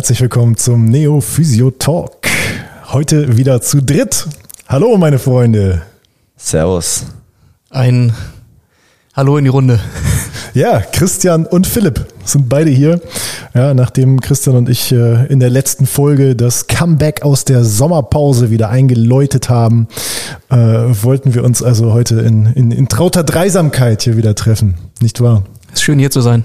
[0.00, 2.26] herzlich willkommen zum Neo Physio Talk.
[2.86, 4.26] Heute wieder zu dritt.
[4.66, 5.82] Hallo, meine Freunde.
[6.38, 7.04] Servus.
[7.68, 8.14] Ein
[9.12, 9.78] Hallo in die Runde.
[10.54, 13.02] Ja, Christian und Philipp sind beide hier.
[13.52, 18.50] Ja, nachdem Christian und ich äh, in der letzten Folge das Comeback aus der Sommerpause
[18.50, 19.86] wieder eingeläutet haben,
[20.48, 24.76] äh, wollten wir uns also heute in, in, in trauter Dreisamkeit hier wieder treffen.
[25.00, 25.44] Nicht wahr?
[25.74, 26.42] Ist schön hier zu sein.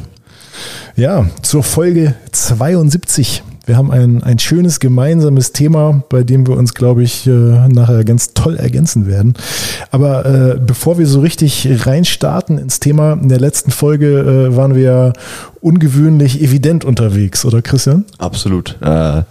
[0.95, 3.43] Ja, zur Folge 72.
[3.65, 8.03] Wir haben ein, ein schönes gemeinsames Thema, bei dem wir uns, glaube ich, äh, nachher
[8.03, 9.33] ganz toll ergänzen werden.
[9.89, 14.19] Aber äh, bevor wir so richtig reinstarten ins Thema, in der letzten Folge
[14.51, 15.13] äh, waren wir ja
[15.61, 18.05] ungewöhnlich evident unterwegs, oder Christian?
[18.19, 18.77] Absolut.
[18.81, 19.23] Äh,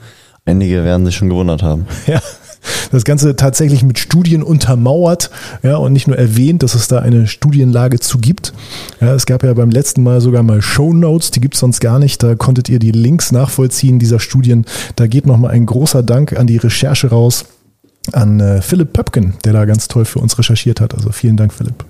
[0.45, 1.87] einige werden sich schon gewundert haben.
[2.09, 2.21] Ja,
[2.93, 5.31] das Ganze tatsächlich mit Studien untermauert,
[5.63, 8.53] ja, und nicht nur erwähnt, dass es da eine Studienlage zu gibt.
[9.01, 11.99] Ja, es gab ja beim letzten Mal sogar mal Show Notes, die gibt's sonst gar
[11.99, 12.23] nicht.
[12.23, 14.65] Da konntet ihr die Links nachvollziehen dieser Studien.
[14.97, 17.45] Da geht nochmal ein großer Dank an die Recherche raus,
[18.13, 20.95] an äh, Philipp Pöpken, der da ganz toll für uns recherchiert hat.
[20.95, 21.85] Also vielen Dank, Philipp.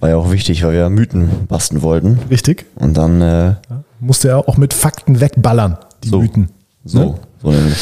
[0.00, 2.18] War ja auch wichtig, weil wir Mythen basteln wollten.
[2.30, 2.66] Richtig.
[2.74, 3.54] Und dann äh,
[4.00, 6.20] Musste er auch mit Fakten wegballern, die So.
[6.20, 6.50] Mythen.
[6.84, 7.14] so, Ne?
[7.42, 7.78] so nämlich.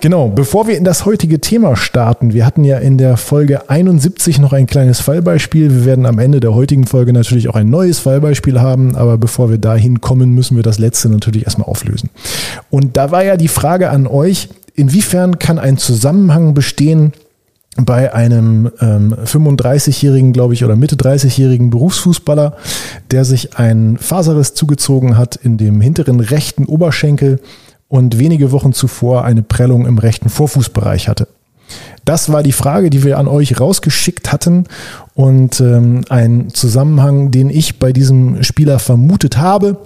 [0.00, 4.38] Genau, bevor wir in das heutige Thema starten, wir hatten ja in der Folge 71
[4.38, 5.74] noch ein kleines Fallbeispiel.
[5.74, 9.50] Wir werden am Ende der heutigen Folge natürlich auch ein neues Fallbeispiel haben, aber bevor
[9.50, 12.10] wir dahin kommen, müssen wir das letzte natürlich erstmal auflösen.
[12.70, 17.12] Und da war ja die Frage an euch, inwiefern kann ein Zusammenhang bestehen
[17.76, 22.56] bei einem ähm, 35-jährigen, glaube ich, oder Mitte 30-jährigen Berufsfußballer,
[23.10, 27.40] der sich einen Faserriss zugezogen hat in dem hinteren rechten Oberschenkel
[27.88, 31.28] und wenige Wochen zuvor eine Prellung im rechten Vorfußbereich hatte.
[32.04, 34.64] Das war die Frage, die wir an euch rausgeschickt hatten
[35.14, 39.76] und ähm, ein Zusammenhang, den ich bei diesem Spieler vermutet habe,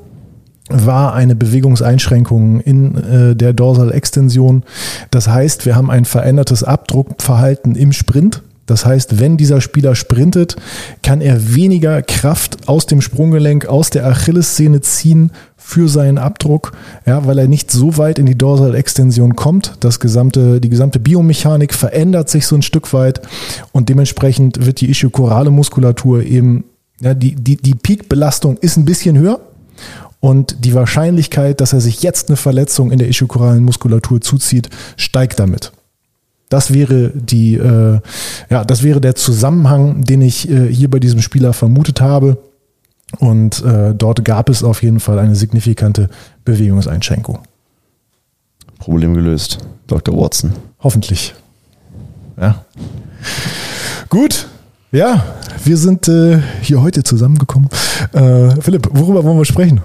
[0.69, 4.62] war eine Bewegungseinschränkung in äh, der Dorsalextension.
[5.10, 8.43] Das heißt, wir haben ein verändertes Abdruckverhalten im Sprint.
[8.67, 10.56] Das heißt, wenn dieser Spieler sprintet,
[11.03, 16.72] kann er weniger Kraft aus dem Sprunggelenk, aus der Achillessehne ziehen für seinen Abdruck,
[17.06, 19.75] ja, weil er nicht so weit in die Dorsalextension kommt.
[19.81, 23.22] Das gesamte, die gesamte Biomechanik verändert sich so ein Stück weit
[23.72, 26.65] und dementsprechend wird die ischiochorale Muskulatur eben,
[27.01, 29.41] ja, die, die, die Peakbelastung ist ein bisschen höher.
[30.21, 35.41] Und die Wahrscheinlichkeit, dass er sich jetzt eine Verletzung in der ischiochoralen Muskulatur zuzieht, steigt
[35.41, 35.72] damit.
[36.53, 37.99] Das wäre die, äh,
[38.51, 42.37] ja, das wäre der Zusammenhang, den ich äh, hier bei diesem Spieler vermutet habe.
[43.19, 46.11] Und äh, dort gab es auf jeden Fall eine signifikante
[46.45, 47.39] Bewegungseinschränkung.
[48.79, 49.61] Problem gelöst.
[49.87, 50.15] Dr.
[50.15, 50.53] Watson.
[50.81, 51.35] Hoffentlich.
[52.39, 52.67] Ja.
[54.11, 54.47] Gut.
[54.91, 55.25] Ja,
[55.65, 57.71] wir sind äh, hier heute zusammengekommen.
[58.13, 59.81] Äh, Philipp, worüber wollen wir sprechen?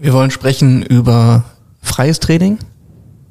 [0.00, 1.42] Wir wollen sprechen über
[1.82, 2.58] freies Training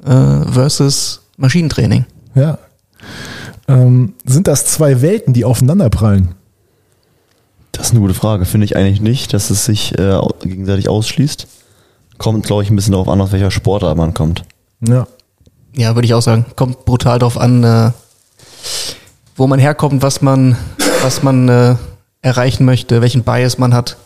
[0.03, 2.06] äh, versus Maschinentraining.
[2.36, 2.57] Ja.
[3.67, 6.35] Ähm, sind das zwei Welten, die aufeinanderprallen?
[7.71, 8.45] Das ist eine gute Frage.
[8.45, 11.47] Finde ich eigentlich nicht, dass es sich äh, gegenseitig ausschließt.
[12.17, 14.44] Kommt, glaube ich, ein bisschen darauf an, aus welcher Sportart man kommt.
[14.88, 15.07] Ja.
[15.75, 16.45] Ja, würde ich auch sagen.
[16.55, 17.91] Kommt brutal drauf an, äh,
[19.35, 20.55] wo man herkommt, was man,
[21.01, 21.75] was man äh,
[22.21, 23.97] erreichen möchte, welchen Bias man hat.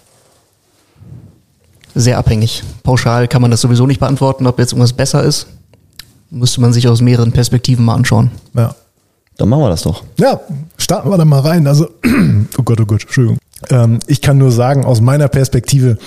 [1.94, 2.64] Sehr abhängig.
[2.84, 5.48] Pauschal kann man das sowieso nicht beantworten, ob jetzt irgendwas besser ist.
[6.32, 8.32] Müsste man sich aus mehreren Perspektiven mal anschauen.
[8.56, 8.76] Ja.
[9.40, 10.04] Dann machen wir das doch.
[10.18, 10.42] Ja,
[10.78, 11.66] starten wir da mal rein.
[11.66, 11.90] Also,
[12.58, 13.40] oh Gott, oh Gott, Entschuldigung.
[13.70, 15.98] Ähm, ich kann nur sagen, aus meiner Perspektive,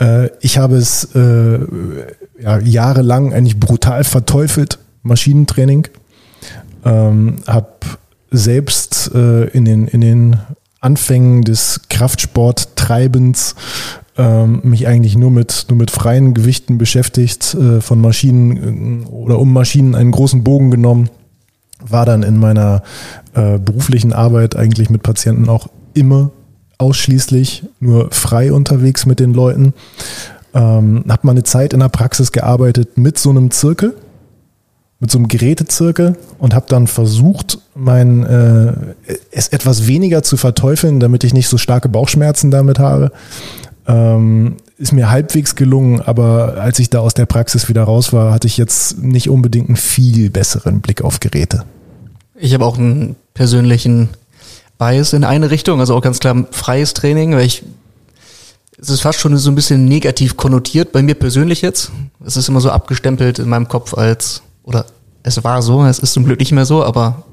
[0.00, 1.58] äh, ich habe es äh,
[2.40, 5.88] ja, jahrelang eigentlich brutal verteufelt, Maschinentraining.
[6.84, 7.72] Ähm, habe
[8.30, 10.36] selbst äh, in, den, in den
[10.80, 13.56] Anfängen des Kraftsporttreibens
[14.16, 19.40] ähm, mich eigentlich nur mit, nur mit freien Gewichten beschäftigt, äh, von Maschinen äh, oder
[19.40, 21.10] um Maschinen einen großen Bogen genommen
[21.80, 22.82] war dann in meiner
[23.34, 26.30] äh, beruflichen Arbeit eigentlich mit Patienten auch immer
[26.78, 29.74] ausschließlich nur frei unterwegs mit den Leuten.
[30.54, 33.94] Ähm, hab mal eine Zeit in der Praxis gearbeitet mit so einem Zirkel,
[35.00, 38.72] mit so einem Gerätezirkel und habe dann versucht, mein äh,
[39.30, 43.12] es etwas weniger zu verteufeln, damit ich nicht so starke Bauchschmerzen damit habe.
[43.88, 48.32] Ähm, ist mir halbwegs gelungen, aber als ich da aus der Praxis wieder raus war,
[48.32, 51.64] hatte ich jetzt nicht unbedingt einen viel besseren Blick auf Geräte.
[52.36, 54.10] Ich habe auch einen persönlichen
[54.76, 57.64] Bias in eine Richtung, also auch ganz klar freies Training, weil ich
[58.80, 61.90] es ist fast schon so ein bisschen negativ konnotiert bei mir persönlich jetzt.
[62.24, 64.86] Es ist immer so abgestempelt in meinem Kopf als oder
[65.24, 67.24] es war so, es ist zum Glück nicht mehr so, aber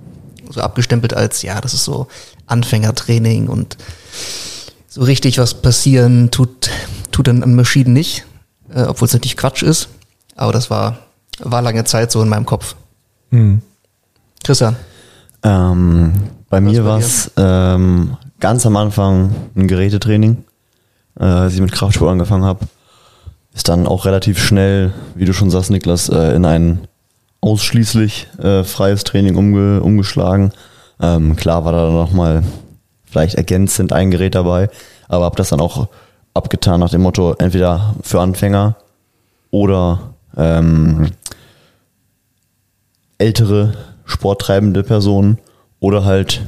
[0.50, 2.08] so abgestempelt als ja, das ist so
[2.48, 3.78] Anfängertraining und
[4.96, 6.70] so richtig was passieren tut
[7.12, 8.26] tut dann an Maschinen nicht,
[8.74, 9.90] äh, obwohl es natürlich Quatsch ist.
[10.36, 11.00] Aber das war
[11.40, 12.76] War lange Zeit so in meinem Kopf.
[13.30, 13.62] Mhm.
[14.44, 14.78] Christian.
[15.44, 16.14] Ähm,
[16.50, 20.46] bei Was mir war es ähm, ganz am Anfang ein Gerätetraining,
[21.20, 22.66] äh, als ich mit Kraftsport angefangen habe.
[23.54, 26.88] Ist dann auch relativ schnell, wie du schon sagst, Niklas, äh, in ein
[27.42, 30.54] ausschließlich äh, freies Training umge umgeschlagen.
[31.02, 32.44] Ähm, klar war da nochmal
[33.16, 34.70] vielleicht ergänzend ein Gerät dabei,
[35.08, 35.88] aber habe das dann auch
[36.34, 38.76] abgetan nach dem Motto, entweder für Anfänger
[39.52, 41.12] oder ähm,
[43.18, 43.74] ältere
[44.04, 45.38] sporttreibende Personen
[45.80, 46.42] oder halt,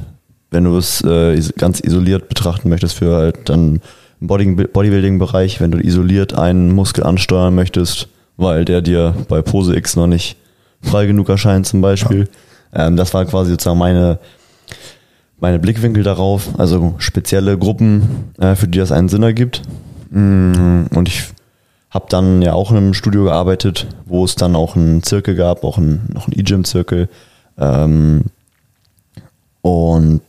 [0.50, 3.80] wenn du es äh, ganz isoliert betrachten möchtest, für halt dann
[4.20, 9.74] im Body- Bodybuilding-Bereich, wenn du isoliert einen Muskel ansteuern möchtest, weil der dir bei Pose
[9.74, 10.36] X noch nicht
[10.82, 12.28] frei genug erscheint zum Beispiel.
[12.74, 14.18] Ähm, das war quasi sozusagen meine,
[15.40, 19.62] meine Blickwinkel darauf, also spezielle Gruppen, äh, für die das einen Sinn ergibt.
[20.10, 21.24] Mm, Und ich
[21.90, 25.64] habe dann ja auch in einem Studio gearbeitet, wo es dann auch einen Zirkel gab,
[25.64, 27.08] auch einen, noch einen E-Gym-Zirkel.
[27.58, 28.24] Ähm,
[29.62, 30.20] und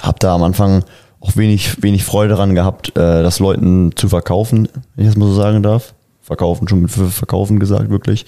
[0.00, 0.84] habe da am Anfang
[1.20, 5.26] auch wenig, wenig Freude daran gehabt, äh, das Leuten zu verkaufen, wenn ich das mal
[5.28, 5.94] so sagen darf.
[6.22, 8.26] Verkaufen, schon mit Ver- verkaufen gesagt, wirklich.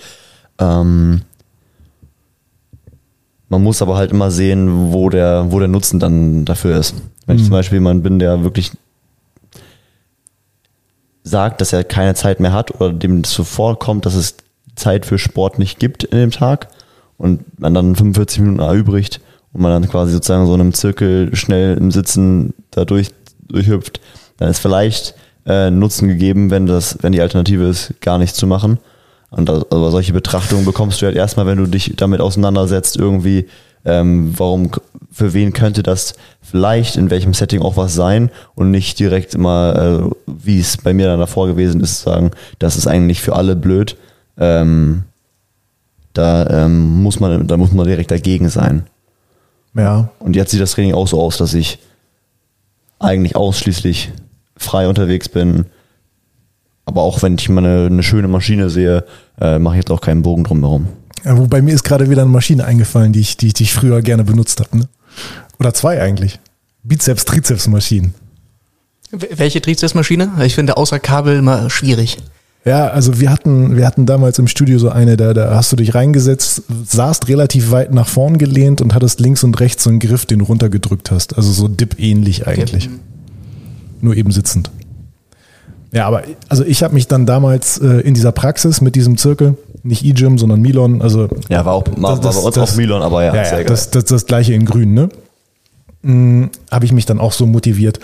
[0.59, 1.23] Ähm,
[3.49, 6.95] man muss aber halt immer sehen, wo der, wo der Nutzen dann dafür ist.
[7.27, 7.47] Wenn ich Mhm.
[7.47, 8.73] zum Beispiel jemand bin, der wirklich
[11.23, 14.37] sagt, dass er keine Zeit mehr hat oder dem es so vorkommt, dass es
[14.77, 16.69] Zeit für Sport nicht gibt in dem Tag
[17.19, 19.21] und man dann 45 Minuten erübrigt
[19.53, 23.11] und man dann quasi sozusagen so in einem Zirkel schnell im Sitzen da durch,
[23.49, 24.01] durchhüpft,
[24.39, 25.15] dann ist vielleicht
[25.47, 28.79] äh, Nutzen gegeben, wenn das, wenn die Alternative ist, gar nichts zu machen.
[29.31, 33.47] Und das, aber solche Betrachtungen bekommst du halt erstmal, wenn du dich damit auseinandersetzt, irgendwie,
[33.85, 34.71] ähm, warum,
[35.13, 40.03] für wen könnte das vielleicht in welchem Setting auch was sein und nicht direkt immer,
[40.07, 43.55] äh, wie es bei mir dann davor gewesen ist, sagen, das ist eigentlich für alle
[43.55, 43.97] blöd.
[44.39, 45.05] Ähm,
[46.15, 48.87] da ähm, muss man, da muss man direkt dagegen sein.
[49.75, 51.79] Ja, Und jetzt sieht das Training auch so aus, dass ich
[52.99, 54.11] eigentlich ausschließlich
[54.57, 55.67] frei unterwegs bin.
[56.99, 59.05] Aber auch wenn ich mal eine, eine schöne Maschine sehe,
[59.41, 60.89] äh, mache ich jetzt auch keinen Bogen drumherum.
[61.25, 63.73] Ja, wobei mir ist gerade wieder eine Maschine eingefallen, die ich, die, ich- die ich
[63.73, 64.79] früher gerne benutzt habe.
[64.79, 64.89] Ne?
[65.61, 66.41] Oder zwei eigentlich.
[66.83, 68.15] Bizeps-Trizeps-Maschinen.
[69.13, 70.33] W- Welche Trizepsmaschine?
[70.45, 72.19] Ich finde außer Kabel immer schwierig.
[72.65, 75.77] Ja, also wir hatten, wir hatten damals im Studio so eine, da, da hast du
[75.77, 80.01] dich reingesetzt, saßt relativ weit nach vorn gelehnt und hattest links und rechts so einen
[80.01, 81.37] Griff, den du runtergedrückt hast.
[81.37, 82.91] Also so Dip-ähnlich eigentlich.
[84.01, 84.71] Nur eben sitzend.
[85.93, 89.57] Ja, aber also ich habe mich dann damals äh, in dieser Praxis mit diesem Zirkel,
[89.83, 92.77] nicht E-Gym, sondern Milon, also Ja, war auch war, Das- war bei uns das- auch
[92.77, 95.09] Milon, aber ja, ja, sehr ja das, das, das gleiche in grün, ne?
[96.05, 97.99] Hm, Habe ich mich dann auch so motiviert,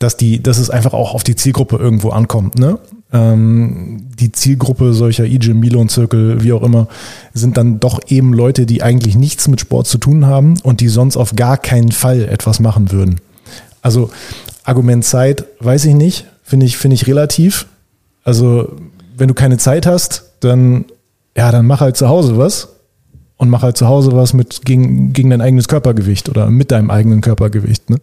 [0.00, 2.78] dass die, dass es einfach auch auf die Zielgruppe irgendwo ankommt, ne?
[3.10, 6.88] Ähm, die Zielgruppe solcher E-Gym, Milon Circle, wie auch immer,
[7.32, 10.88] sind dann doch eben Leute, die eigentlich nichts mit Sport zu tun haben und die
[10.88, 13.20] sonst auf gar keinen Fall etwas machen würden.
[13.80, 14.10] Also
[14.64, 17.66] Argument Zeit, weiß ich nicht, finde ich, finde ich relativ.
[18.24, 18.76] Also
[19.16, 20.86] wenn du keine Zeit hast, dann
[21.36, 22.76] ja, dann mach halt zu Hause was
[23.36, 26.90] und mach halt zu Hause was mit gegen, gegen dein eigenes Körpergewicht oder mit deinem
[26.90, 27.90] eigenen Körpergewicht.
[27.90, 28.00] Ne?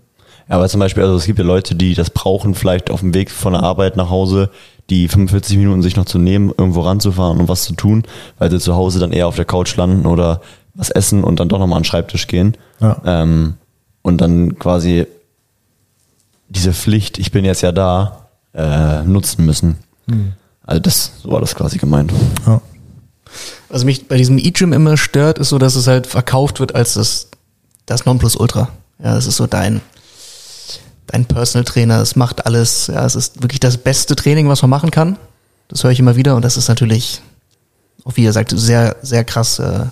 [0.48, 3.14] Ja, aber zum Beispiel, also es gibt ja Leute, die das brauchen, vielleicht auf dem
[3.14, 4.52] Weg von der Arbeit nach Hause,
[4.90, 8.04] die 45 Minuten sich noch zu nehmen, irgendwo ranzufahren und was zu tun,
[8.38, 10.42] weil sie zu Hause dann eher auf der Couch landen oder
[10.76, 12.56] was essen und dann doch nochmal an den Schreibtisch gehen.
[12.80, 13.02] Ja.
[13.06, 13.56] Ähm,
[14.02, 15.08] und dann quasi
[16.48, 18.25] diese Pflicht, ich bin jetzt ja da,
[18.56, 19.78] äh, nutzen müssen.
[20.66, 22.12] Also das, so war das quasi gemeint.
[22.46, 22.62] Ja.
[23.70, 26.94] Was mich bei diesem E-Gym immer stört, ist so, dass es halt verkauft wird als
[26.94, 27.28] das,
[27.86, 28.70] das Nonplusultra.
[29.04, 29.82] Ja, das ist so dein,
[31.08, 32.02] dein Personal Trainer.
[32.02, 32.88] Es macht alles.
[32.88, 35.18] Ja, es ist wirklich das beste Training, was man machen kann.
[35.68, 37.22] Das höre ich immer wieder und das ist natürlich,
[38.04, 39.88] auch wie ihr sagt, sehr, sehr krass äh,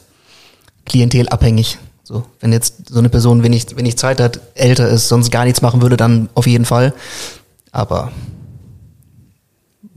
[0.85, 1.79] klientelabhängig.
[2.03, 5.61] So, wenn jetzt so eine Person wenig, wenig Zeit hat, älter ist, sonst gar nichts
[5.61, 6.93] machen würde, dann auf jeden Fall.
[7.71, 8.11] Aber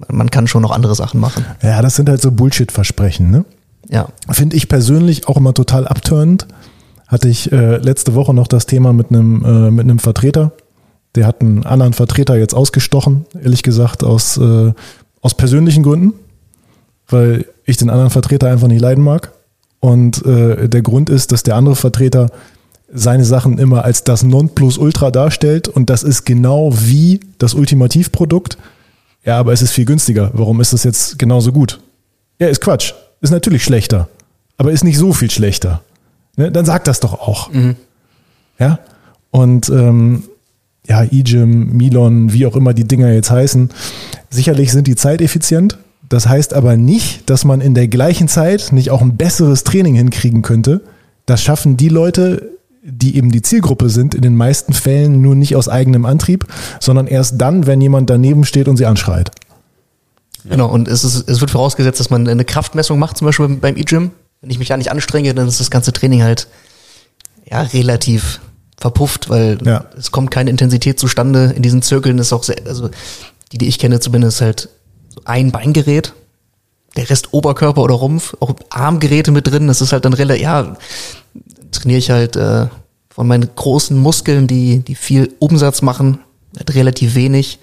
[0.09, 1.45] man kann schon noch andere Sachen machen.
[1.63, 3.31] ja, das sind halt so Bullshit-Versprechen.
[3.31, 3.45] Ne?
[3.89, 4.09] Ja.
[4.31, 6.47] Finde ich persönlich auch immer total abturnend.
[7.07, 10.53] Hatte ich äh, letzte Woche noch das Thema mit einem äh, mit einem Vertreter.
[11.15, 14.73] Der hat einen anderen Vertreter jetzt ausgestochen, ehrlich gesagt, aus, äh,
[15.23, 16.13] aus persönlichen Gründen,
[17.09, 19.33] weil ich den anderen Vertreter einfach nicht leiden mag.
[19.81, 22.29] Und äh, der Grund ist, dass der andere Vertreter
[22.93, 28.59] seine Sachen immer als das Nonplusultra darstellt und das ist genau wie das Ultimativprodukt.
[29.27, 30.31] Ja, aber es ist viel günstiger.
[30.33, 31.81] Warum ist das jetzt genauso gut?
[32.39, 32.95] Ja, ist Quatsch.
[33.21, 34.09] Ist natürlich schlechter,
[34.57, 35.83] aber ist nicht so viel schlechter.
[36.37, 36.53] Ne?
[36.53, 37.51] Dann sag das doch auch.
[38.59, 38.79] Ja.
[39.31, 40.23] Und ähm,
[40.87, 43.71] ja, eGym, Milon, wie auch immer die Dinger jetzt heißen,
[44.31, 45.79] sicherlich sind die zeiteffizient.
[46.09, 49.97] Das heißt aber nicht, dass man in der gleichen Zeit nicht auch ein besseres Training
[49.97, 50.83] hinkriegen könnte.
[51.25, 52.56] Das schaffen die Leute,
[52.89, 56.47] die eben die Zielgruppe sind, in den meisten Fällen nur nicht aus eigenem Antrieb,
[56.81, 59.33] sondern erst dann, wenn jemand daneben steht und sie anschreit.
[60.49, 63.77] Genau, und es, ist, es wird vorausgesetzt, dass man eine Kraftmessung macht, zum Beispiel beim
[63.77, 64.13] E-Gym.
[64.41, 66.47] Wenn ich mich da nicht anstrenge, dann ist das ganze Training halt
[67.51, 68.41] ja relativ
[68.79, 69.87] verpufft, weil Ja.
[69.99, 71.53] es kommt keine Intensität zustande.
[71.57, 72.91] In diesen Zirkeln ist auch sehr, also
[73.51, 74.69] die, die ich kenne zumindest halt
[75.09, 76.13] so ein Beingerät,
[76.97, 79.67] der Rest Oberkörper oder Rumpf, auch Armgeräte mit drin.
[79.67, 80.77] Das ist halt dann relativ, ja,
[81.77, 82.67] trainiere ich halt äh,
[83.11, 86.19] von meinen großen Muskeln, die, die viel Umsatz machen,
[86.57, 87.59] halt relativ wenig.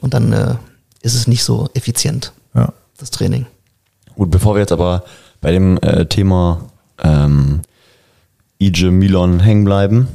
[0.00, 0.54] Und dann äh,
[1.02, 2.72] ist es nicht so effizient, Ja.
[2.98, 3.46] das Training.
[4.14, 5.04] Gut, bevor wir jetzt aber
[5.40, 6.68] bei dem äh, Thema
[7.02, 7.62] ähm,
[8.60, 10.08] Ije Milon hängen bleiben,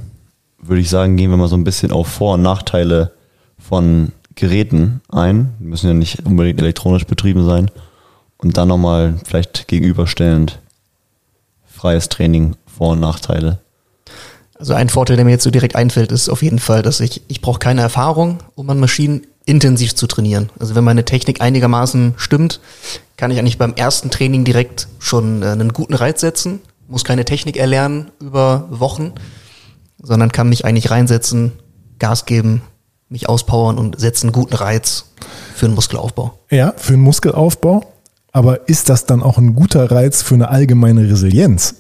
[0.60, 3.12] würde ich sagen, gehen wir mal so ein bisschen auf Vor- und Nachteile
[3.60, 5.54] von Geräten ein.
[5.60, 7.70] Die müssen ja nicht unbedingt elektronisch betrieben sein.
[8.38, 10.60] Und dann nochmal vielleicht gegenüberstellend
[11.66, 13.60] freies Training, Vor- und Nachteile.
[14.60, 17.22] Also ein Vorteil, der mir jetzt so direkt einfällt, ist auf jeden Fall, dass ich,
[17.28, 20.50] ich brauche keine Erfahrung, um an Maschinen intensiv zu trainieren.
[20.60, 22.60] Also wenn meine Technik einigermaßen stimmt,
[23.16, 27.26] kann ich eigentlich beim ersten Training direkt schon äh, einen guten Reiz setzen, muss keine
[27.26, 29.14] Technik erlernen über Wochen,
[30.02, 31.54] sondern kann mich eigentlich reinsetzen,
[32.00, 32.62] Gas geben,
[33.10, 35.06] mich auspowern und setzen einen guten Reiz
[35.56, 36.38] für einen Muskelaufbau.
[36.52, 37.86] Ja, für den Muskelaufbau.
[38.32, 41.76] Aber ist das dann auch ein guter Reiz für eine allgemeine Resilienz?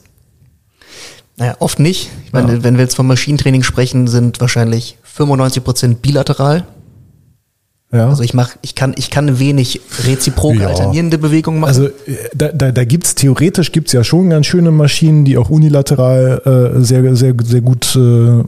[1.38, 2.10] Naja, oft nicht.
[2.25, 2.63] Ich meine, Ja.
[2.63, 6.65] wenn wir jetzt vom Maschinentraining sprechen, sind wahrscheinlich 95 Prozent bilateral.
[7.91, 8.10] Ja.
[8.10, 10.67] Also ich mach, ich kann, ich kann wenig reziprok Ja.
[10.67, 11.70] alternierende Bewegungen machen.
[11.70, 11.91] Also äh,
[12.36, 16.82] da, da, da gibt's theoretisch gibt's ja schon ganz schöne Maschinen, die auch unilateral äh,
[16.84, 18.44] sehr, sehr, sehr gut, äh,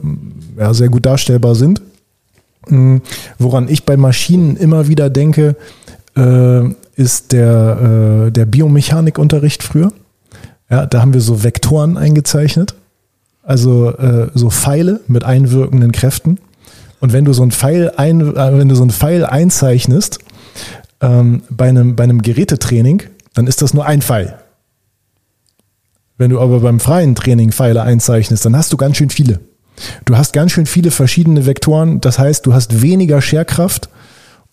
[0.58, 1.80] ja, sehr gut darstellbar sind.
[2.68, 2.98] Mm,
[3.38, 5.56] Woran ich bei Maschinen immer wieder denke,
[6.16, 9.90] äh, ist der, äh, der Biomechanikunterricht früher.
[10.68, 12.74] Ja, da haben wir so Vektoren eingezeichnet,
[13.50, 16.38] also äh, so Pfeile mit einwirkenden Kräften.
[17.00, 20.20] Und wenn du so ein Pfeil ein, äh, wenn du so ein Pfeil einzeichnest
[21.00, 23.02] ähm, bei einem bei einem Gerätetraining,
[23.34, 24.38] dann ist das nur ein Pfeil.
[26.16, 29.40] Wenn du aber beim freien Training Pfeile einzeichnest, dann hast du ganz schön viele.
[30.04, 32.00] Du hast ganz schön viele verschiedene Vektoren.
[32.00, 33.88] Das heißt, du hast weniger Scherkraft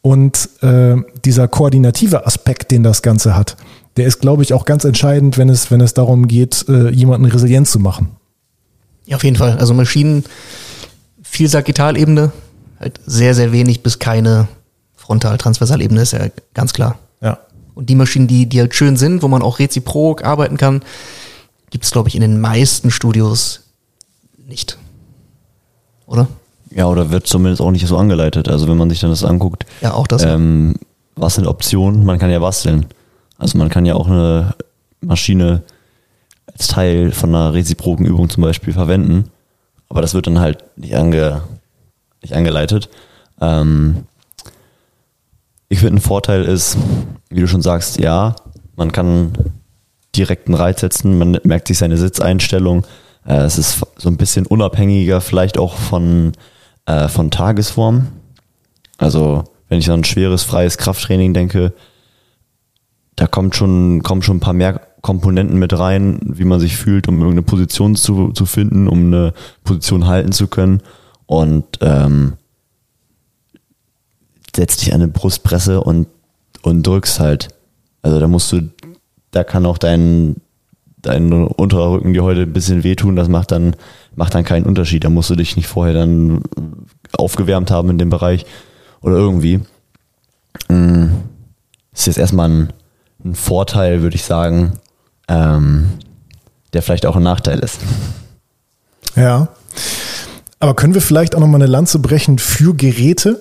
[0.02, 3.58] und äh, dieser koordinative Aspekt, den das Ganze hat,
[3.96, 7.26] der ist, glaube ich, auch ganz entscheidend, wenn es wenn es darum geht, äh, jemanden
[7.26, 8.18] resilient zu machen.
[9.08, 9.58] Ja, auf jeden Fall.
[9.58, 10.24] Also Maschinen,
[11.24, 12.32] viel Sagittalebene,
[12.80, 14.48] halt sehr, sehr wenig bis keine
[14.96, 17.00] Frontal-Transversalebene, ist ja ganz klar.
[17.22, 17.40] Ja.
[17.74, 20.82] Und die Maschinen, die, die halt schön sind, wo man auch reziprok arbeiten kann,
[21.70, 23.62] gibt es, glaube ich, in den meisten Studios
[24.48, 24.78] nicht.
[26.06, 26.28] Oder?
[26.70, 28.48] Ja, oder wird zumindest auch nicht so angeleitet.
[28.50, 30.24] Also wenn man sich dann das anguckt, Ja, auch das.
[30.24, 30.76] ähm,
[31.16, 32.06] was sind Optionen?
[32.06, 32.86] Man kann ja basteln.
[33.38, 34.54] Also man kann ja auch eine
[35.02, 35.64] Maschine
[36.52, 39.32] als Teil von einer reziproken Übung zum Beispiel verwenden.
[39.90, 41.44] Aber das wird dann halt nicht, ange,
[42.22, 42.90] nicht angeleitet.
[43.40, 44.06] Ähm,
[45.70, 46.78] ich finde, ein Vorteil ist,
[47.30, 48.36] wie du schon sagst, ja,
[48.76, 49.34] man kann
[50.16, 52.86] direkt einen Reiz setzen, man merkt sich seine Sitzeinstellung.
[53.26, 56.32] Äh, es ist so ein bisschen unabhängiger, vielleicht auch von,
[56.86, 58.08] äh, von Tagesform.
[58.98, 61.74] Also, wenn ich an ein schweres, freies Krafttraining denke,
[63.18, 67.08] da kommt schon, kommen schon ein paar mehr Komponenten mit rein, wie man sich fühlt,
[67.08, 69.34] um irgendeine Position zu, zu finden, um eine
[69.64, 70.82] Position halten zu können.
[71.26, 72.34] Und ähm,
[74.56, 76.08] setzt dich an eine Brustpresse und,
[76.62, 77.50] und drückst halt.
[78.04, 78.70] Also da musst du,
[79.32, 80.36] da kann auch dein,
[81.02, 83.76] dein unterer Rücken dir heute ein bisschen wehtun, das macht dann,
[84.16, 85.04] macht dann keinen Unterschied.
[85.04, 86.44] Da musst du dich nicht vorher dann
[87.18, 88.46] aufgewärmt haben in dem Bereich
[89.02, 89.60] oder irgendwie.
[90.70, 91.08] Mm,
[91.94, 92.74] Ist jetzt erstmal ein,
[93.28, 94.74] ein Vorteil, würde ich sagen,
[95.28, 95.90] ähm,
[96.74, 97.80] der vielleicht auch ein Nachteil ist.
[99.16, 99.50] Ja.
[100.60, 103.40] Aber können wir vielleicht auch noch mal eine Lanze brechen für Geräte?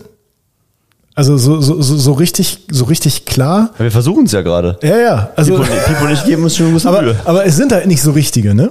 [1.14, 3.70] Also so, so, so, so richtig, so richtig klar.
[3.78, 4.78] Wir versuchen es ja gerade.
[4.82, 5.30] Ja, ja.
[5.34, 7.16] Also, Pipo, und ich geben uns schon ein bisschen aber, Mühe.
[7.24, 8.70] aber es sind halt nicht so richtige, ne?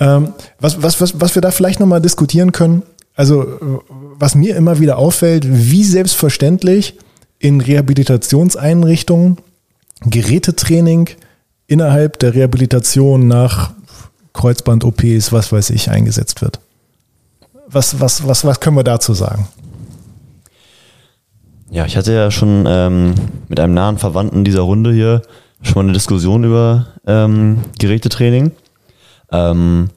[0.00, 2.84] Ähm, was, was, was, was wir da vielleicht noch mal diskutieren können,
[3.16, 3.82] also
[4.18, 6.98] was mir immer wieder auffällt, wie selbstverständlich
[7.38, 9.38] in Rehabilitationseinrichtungen
[10.06, 11.10] Gerätetraining
[11.66, 13.72] innerhalb der Rehabilitation nach
[14.32, 16.60] Kreuzband-OPs, was weiß ich, eingesetzt wird.
[17.68, 19.48] Was, was, was, was können wir dazu sagen?
[21.70, 23.14] Ja, ich hatte ja schon ähm,
[23.48, 25.22] mit einem nahen Verwandten dieser Runde hier
[25.62, 28.52] schon mal eine Diskussion über ähm, Gerätetraining.
[29.32, 29.90] Ähm,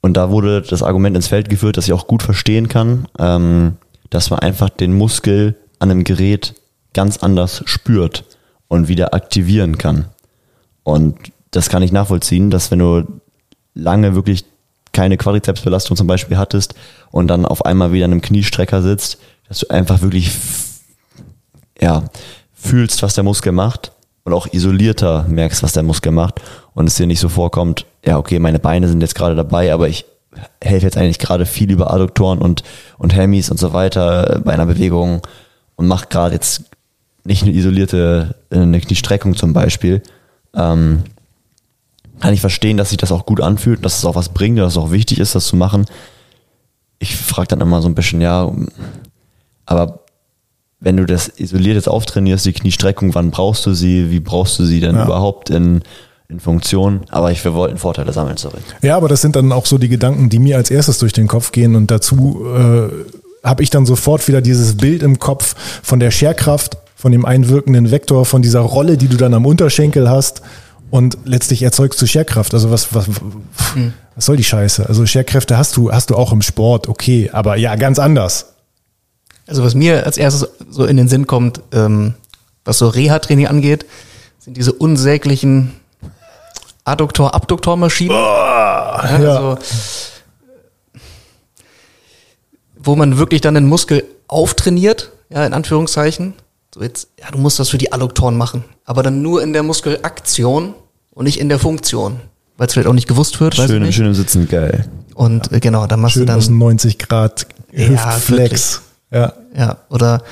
[0.00, 3.76] und da wurde das Argument ins Feld geführt, das ich auch gut verstehen kann, ähm,
[4.08, 6.54] dass man einfach den Muskel an einem Gerät
[6.94, 8.24] ganz anders spürt
[8.68, 10.06] und wieder aktivieren kann.
[10.82, 11.16] Und
[11.50, 13.20] das kann ich nachvollziehen, dass wenn du
[13.74, 14.44] lange wirklich
[14.92, 16.74] keine Quadrizepsbelastung zum Beispiel hattest
[17.10, 19.18] und dann auf einmal wieder in einem Kniestrecker sitzt,
[19.48, 20.32] dass du einfach wirklich
[21.80, 22.04] ja,
[22.52, 23.92] fühlst, was der Muskel macht
[24.24, 26.40] und auch isolierter merkst, was der Muskel macht
[26.74, 29.88] und es dir nicht so vorkommt, ja, okay, meine Beine sind jetzt gerade dabei, aber
[29.88, 30.04] ich
[30.62, 32.62] helfe jetzt eigentlich gerade viel über Adduktoren und,
[32.98, 35.22] und Hemis und so weiter bei einer Bewegung
[35.76, 36.69] und mache gerade jetzt
[37.24, 40.02] nicht eine isolierte eine Kniestreckung zum Beispiel.
[40.54, 41.02] Ähm,
[42.20, 44.72] kann ich verstehen, dass sich das auch gut anfühlt, dass es auch was bringt, dass
[44.72, 45.86] es auch wichtig ist, das zu machen.
[46.98, 48.50] Ich frage dann immer so ein bisschen, ja,
[49.64, 50.00] aber
[50.80, 54.64] wenn du das isoliert jetzt auftrainierst, die Kniestreckung, wann brauchst du sie, wie brauchst du
[54.64, 55.04] sie denn Ja.
[55.04, 55.82] überhaupt in,
[56.28, 57.00] in Funktion?
[57.10, 58.58] Aber ich, wir wollten Vorteile sammeln, sorry.
[58.82, 61.26] Ja, aber das sind dann auch so die Gedanken, die mir als erstes durch den
[61.28, 62.88] Kopf gehen und dazu äh,
[63.46, 67.90] habe ich dann sofort wieder dieses Bild im Kopf von der Scherkraft, von dem einwirkenden
[67.90, 70.42] Vektor, von dieser Rolle, die du dann am Unterschenkel hast
[70.90, 72.52] und letztlich erzeugst du Scherkraft.
[72.52, 73.06] Also was, was,
[74.14, 74.86] was soll die Scheiße?
[74.86, 78.52] Also Scherkräfte hast du, hast du auch im Sport, okay, aber ja, ganz anders.
[79.46, 82.16] Also was mir als erstes so in den Sinn kommt, ähm,
[82.66, 83.86] was so Reha-Training angeht,
[84.38, 85.72] sind diese unsäglichen
[86.84, 88.14] Adduktor-Abduktor-Maschinen.
[88.14, 89.36] ja, ja.
[89.36, 89.58] Also,
[92.76, 96.34] wo man wirklich dann den Muskel auftrainiert, ja, in Anführungszeichen.
[96.72, 99.62] So jetzt, ja, du musst das für die Adduktoren machen, aber dann nur in der
[99.62, 100.74] Muskelaktion
[101.10, 102.20] und nicht in der Funktion,
[102.56, 103.96] weil es vielleicht auch nicht gewusst wird, Schön, nicht.
[103.96, 104.88] schön im Sitzen, geil.
[105.14, 108.82] Und äh, genau, dann machst Schön du aus dann 90 Grad Ja, Hüftflex.
[109.10, 110.22] Ja, Ja, oder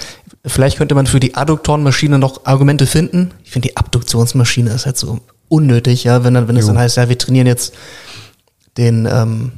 [0.46, 3.32] vielleicht könnte man für die Adduktorenmaschine noch Argumente finden.
[3.42, 5.18] Ich finde die Abduktionsmaschine ist halt so
[5.48, 7.74] unnötig, ja, wenn dann, wenn es dann heißt, ja, wir trainieren jetzt
[8.76, 9.52] den, ähm,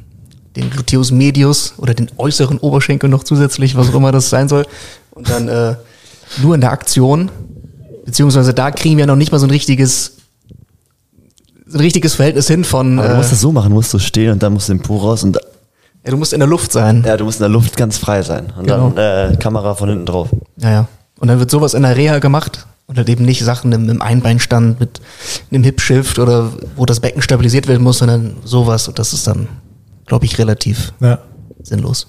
[0.55, 4.65] den Gluteus medius oder den äußeren Oberschenkel noch zusätzlich, was auch immer das sein soll.
[5.11, 5.75] Und dann äh,
[6.41, 7.29] nur in der Aktion,
[8.05, 10.17] beziehungsweise da kriegen wir noch nicht mal so ein richtiges,
[11.65, 13.91] so ein richtiges Verhältnis hin von, Aber äh, du musst das so machen, du musst
[13.91, 15.37] so stehen und dann musst du den Po raus und
[16.03, 17.03] ja, du musst in der Luft sein.
[17.05, 18.47] ja, du musst in der Luft ganz frei sein.
[18.57, 18.89] Und Genau.
[18.89, 20.29] dann äh, Kamera von hinten drauf.
[20.57, 20.87] Ja, ja.
[21.19, 24.01] Und dann wird sowas in der Reha gemacht und halt eben nicht Sachen im, im
[24.01, 24.99] Einbeinstand mit
[25.51, 28.87] einem Hip-Shift oder wo das Becken stabilisiert werden muss, sondern sowas.
[28.87, 29.47] Und das ist dann,
[30.07, 31.19] glaube ich, relativ ja.
[31.61, 32.07] sinnlos.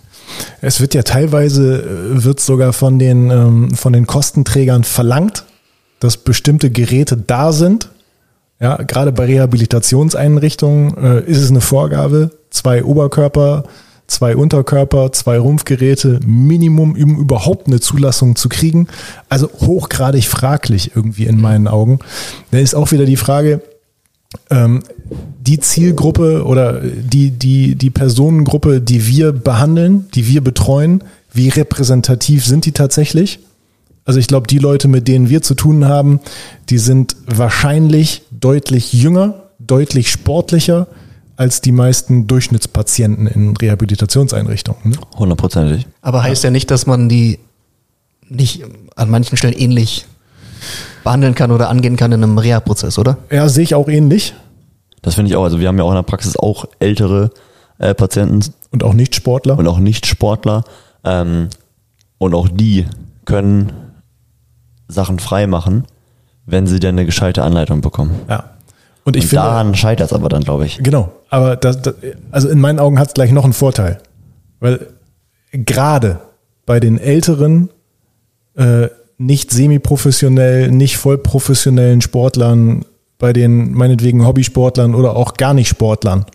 [0.61, 5.45] Es wird ja teilweise, äh, wird sogar von den, ähm, von den Kostenträgern verlangt,
[6.01, 7.91] dass bestimmte Geräte da sind.
[8.61, 13.65] Ja, gerade bei Rehabilitationseinrichtungen äh, ist es eine Vorgabe, zwei Oberkörper,
[14.07, 18.87] zwei Unterkörper, zwei Rumpfgeräte, Minimum, um überhaupt eine Zulassung zu kriegen.
[19.29, 21.99] Also hochgradig fraglich irgendwie in meinen Augen.
[22.51, 23.63] Da ist auch wieder die Frage,
[24.51, 24.83] ähm,
[25.41, 32.45] die Zielgruppe oder die, die, die Personengruppe, die wir behandeln, die wir betreuen, wie repräsentativ
[32.45, 33.41] sind die tatsächlich?
[34.05, 36.21] Also ich glaube, die Leute, mit denen wir zu tun haben,
[36.69, 40.89] die sind wahrscheinlich deutlich jünger, deutlich sportlicher
[41.37, 44.91] als die meisten Durchschnittspatienten in Rehabilitationseinrichtungen.
[44.91, 44.97] Ne?
[45.17, 45.87] Hundertprozentig.
[46.01, 47.39] Aber heißt ja nicht, dass man die
[48.29, 48.65] nicht
[48.97, 50.07] an manchen Stellen ähnlich
[51.05, 53.19] behandeln kann oder angehen kann in einem Reha-Prozess, oder?
[53.31, 54.35] Ja, sehe ich auch ähnlich.
[55.03, 55.45] Das finde ich auch.
[55.45, 57.31] Also wir haben ja auch in der Praxis auch ältere
[57.79, 59.59] äh, Patienten Und auch nicht Sportler.
[59.59, 60.63] und auch Nicht-Sportler.
[61.05, 61.49] Ähm,
[62.19, 62.87] und auch die
[63.25, 63.73] können
[64.89, 65.85] Sachen frei machen,
[66.47, 68.21] wenn sie denn eine gescheite Anleitung bekommen.
[68.29, 68.45] ja.
[69.05, 70.79] Und ich und finde, daran scheitert es aber dann, glaube ich.
[70.81, 71.95] Genau, aber das, das,
[72.31, 73.99] also in meinen Augen hat es gleich noch einen Vorteil.
[74.61, 74.87] Weil
[75.51, 76.21] gerade
[76.67, 77.71] bei den älteren,
[78.55, 78.87] äh,
[79.27, 82.85] nicht semi-professionell, nicht vollprofessionellen Sportlern,
[83.19, 86.27] bei den meinetwegen Hobbysportlern oder auch gar nicht Sportlern,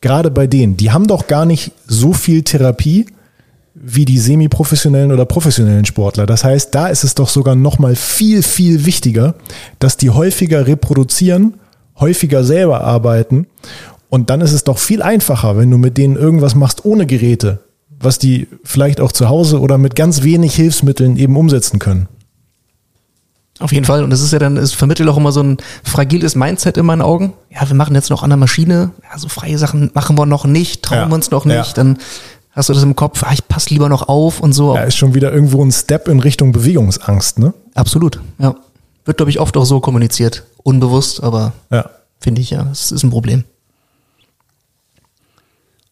[0.00, 3.06] gerade bei denen, die haben doch gar nicht so viel Therapie
[3.74, 6.26] wie die semi-professionellen oder professionellen Sportler.
[6.26, 9.36] Das heißt, da ist es doch sogar noch mal viel, viel wichtiger,
[9.78, 11.54] dass die häufiger reproduzieren,
[11.98, 13.46] häufiger selber arbeiten.
[14.08, 17.60] Und dann ist es doch viel einfacher, wenn du mit denen irgendwas machst ohne Geräte,
[18.00, 22.08] was die vielleicht auch zu Hause oder mit ganz wenig Hilfsmitteln eben umsetzen können.
[23.58, 24.02] Auf jeden Fall.
[24.02, 27.02] Und das ist ja dann, es vermittelt auch immer so ein fragiles Mindset in meinen
[27.02, 27.34] Augen.
[27.50, 28.92] Ja, wir machen jetzt noch an der Maschine.
[29.02, 31.08] Ja, so freie Sachen machen wir noch nicht, trauen Ja.
[31.08, 31.58] wir uns noch Ja.
[31.58, 31.76] nicht.
[31.76, 31.98] Dann
[32.52, 34.72] hast du das im Kopf, ah, ich passe lieber noch auf und so.
[34.74, 37.52] Da ist schon wieder irgendwo ein Step in Richtung Bewegungsangst, ne?
[37.74, 38.54] Absolut, ja.
[39.04, 40.44] Wird, glaube ich, oft auch so kommuniziert.
[40.62, 41.90] Unbewusst, aber Ja.
[42.18, 43.44] finde ich ja, es ist ein Problem.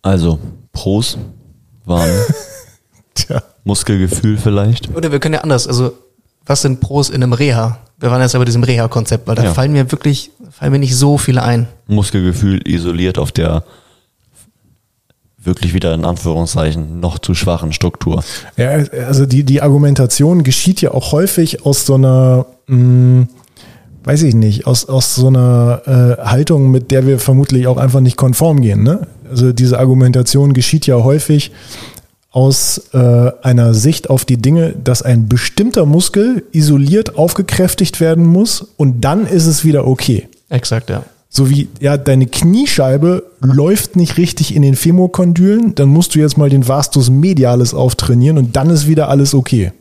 [0.01, 0.39] Also,
[0.73, 1.19] Pros
[1.89, 2.09] waren
[3.15, 3.43] Tja.
[3.65, 4.95] Muskelgefühl vielleicht.
[4.95, 5.93] Oder wir können ja anders, also
[6.47, 7.79] was sind Pros in einem Reha?
[7.99, 9.53] Wir waren jetzt ja bei diesem Reha-Konzept, weil da Ja.
[9.55, 11.67] fallen mir wirklich, fallen mir nicht so viele ein.
[11.89, 13.65] Muskelgefühl isoliert auf der
[15.41, 18.23] wirklich wieder in Anführungszeichen noch zu schwachen Struktur.
[18.57, 18.71] Ja,
[19.07, 23.27] also die, die Argumentation geschieht ja auch häufig aus so einer, mh,
[24.05, 28.01] weiß ich nicht, aus, aus so einer äh, Haltung, mit der wir vermutlich auch einfach
[28.01, 28.83] nicht konform gehen.
[28.83, 29.07] Ne?
[29.31, 31.53] Also diese Argumentation geschieht ja häufig
[32.31, 38.63] aus äh, einer Sicht auf die Dinge, dass ein bestimmter Muskel isoliert aufgekräftigt werden muss
[38.77, 40.29] und dann ist es wieder okay.
[40.49, 41.05] Exakt, ja.
[41.31, 46.39] So wie, ja, deine Kniescheibe läuft nicht richtig in den Femokondylen, dann musst du jetzt
[46.39, 49.73] mal den Vastus medialis auftrainieren und dann ist wieder alles okay.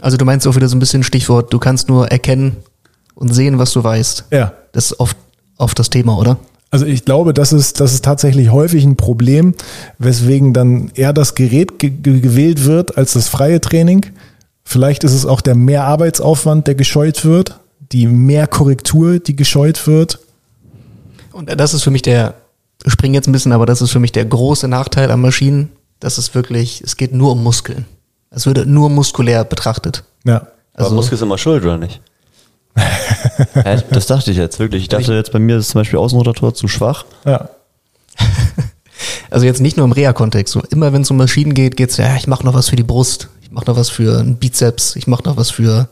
[0.00, 2.56] Also du meinst auch wieder so ein bisschen Stichwort, du kannst nur erkennen
[3.18, 4.26] und sehen, was du weißt.
[4.30, 4.52] Ja.
[4.72, 5.16] Das ist oft,
[5.56, 6.38] oft das Thema, oder?
[6.70, 9.54] Also ich glaube, das ist, das ist tatsächlich häufig ein Problem,
[9.98, 14.06] weswegen dann eher das Gerät ge gewählt wird als das freie Training.
[14.64, 17.58] Vielleicht ist es auch der mehr Arbeitsaufwand, der gescheut wird,
[17.90, 20.20] die mehr Korrektur, die gescheut wird.
[21.32, 22.34] Und das ist für mich der,
[22.84, 25.70] ich springe jetzt ein bisschen, aber das ist für mich der große Nachteil an Maschinen.
[26.00, 27.86] Das ist wirklich, es geht nur um Muskeln.
[28.30, 30.04] Es wird nur muskulär betrachtet.
[30.24, 30.46] Ja.
[30.74, 32.00] Also, Aber Muskel ist immer schuld, oder nicht?
[33.90, 34.82] Das dachte ich jetzt wirklich.
[34.82, 37.04] Ich dachte jetzt bei mir ist zum Beispiel Außenrotator zu schwach.
[37.24, 37.48] Ja.
[39.30, 40.52] also jetzt nicht nur im Reha-Kontext.
[40.52, 42.82] So immer wenn es um Maschinen geht, geht's ja, ich mache noch was für die
[42.82, 45.88] Brust, ich mache noch was für einen Bizeps, ich mache noch was für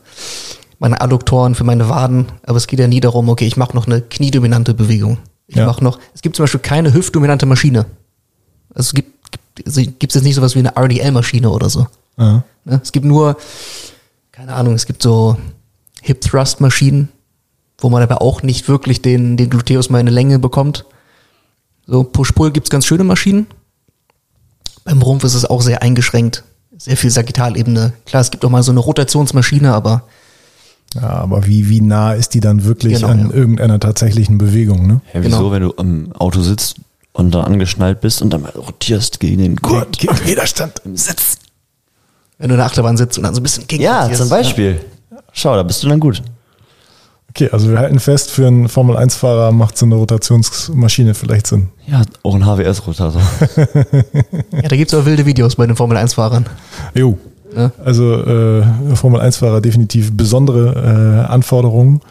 [0.79, 2.27] meine Adduktoren, für meine Waden.
[2.43, 5.17] Aber es geht ja nie darum, okay, ich mache noch eine kniedominante Bewegung.
[5.47, 5.65] Ich ja.
[5.65, 7.85] mache noch, es gibt zum Beispiel keine hüftdominante Maschine.
[8.73, 11.87] Also es gibt, gibt also es jetzt nicht sowas wie eine RDL-Maschine oder so.
[12.17, 12.43] Ja.
[12.65, 12.81] Ne?
[12.83, 13.37] Es gibt nur,
[14.31, 15.37] keine Ahnung, es gibt so
[16.01, 17.09] Hip-Thrust-Maschinen,
[17.79, 20.85] wo man aber auch nicht wirklich den, den Gluteus mal in eine Länge bekommt.
[21.85, 23.47] So, Push-Pull gibt's ganz schöne Maschinen.
[24.83, 26.43] Beim Rumpf ist es auch sehr eingeschränkt.
[26.77, 27.93] Sehr viel Sagittalebene.
[28.05, 30.03] Klar, es gibt auch mal so eine Rotationsmaschine, aber.
[30.95, 33.35] Ja, aber wie, wie nah ist die dann wirklich genau, an ja.
[33.35, 35.01] irgendeiner tatsächlichen Bewegung, ne?
[35.13, 35.51] Ja, wieso, genau.
[35.51, 36.77] wenn du im Auto sitzt
[37.13, 39.97] und dann angeschnallt bist und dann mal rotierst gegen den Gurt.
[39.97, 41.39] Gegen Widerstand im Sitz.
[42.37, 44.73] Wenn du in der Achterbahn sitzt und dann so ein bisschen gegen Ja, zum Beispiel.
[44.73, 44.96] Ja.
[45.37, 46.23] Schau, da bist du dann gut.
[47.29, 51.67] Okay, also wir halten fest, für einen Formel-1-Fahrer macht so eine Rotationsmaschine vielleicht Sinn.
[51.85, 53.21] Ja, auch ein HWS-Rotator.
[54.51, 56.47] ja, da gibt es auch wilde Videos bei den Formel-1-Fahrern.
[56.95, 57.19] Jo.
[57.55, 57.71] Ja.
[57.85, 62.01] Also äh, Formel-1-Fahrer definitiv besondere äh, Anforderungen.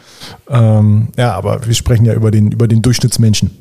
[0.49, 3.51] Ähm, ja, aber wir sprechen ja über den, über den Durchschnittsmenschen.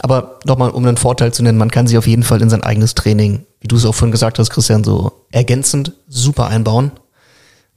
[0.00, 2.64] Aber nochmal, um einen Vorteil zu nennen, man kann sich auf jeden Fall in sein
[2.64, 6.90] eigenes Training, wie du es auch vorhin gesagt hast, Christian, so ergänzend super einbauen.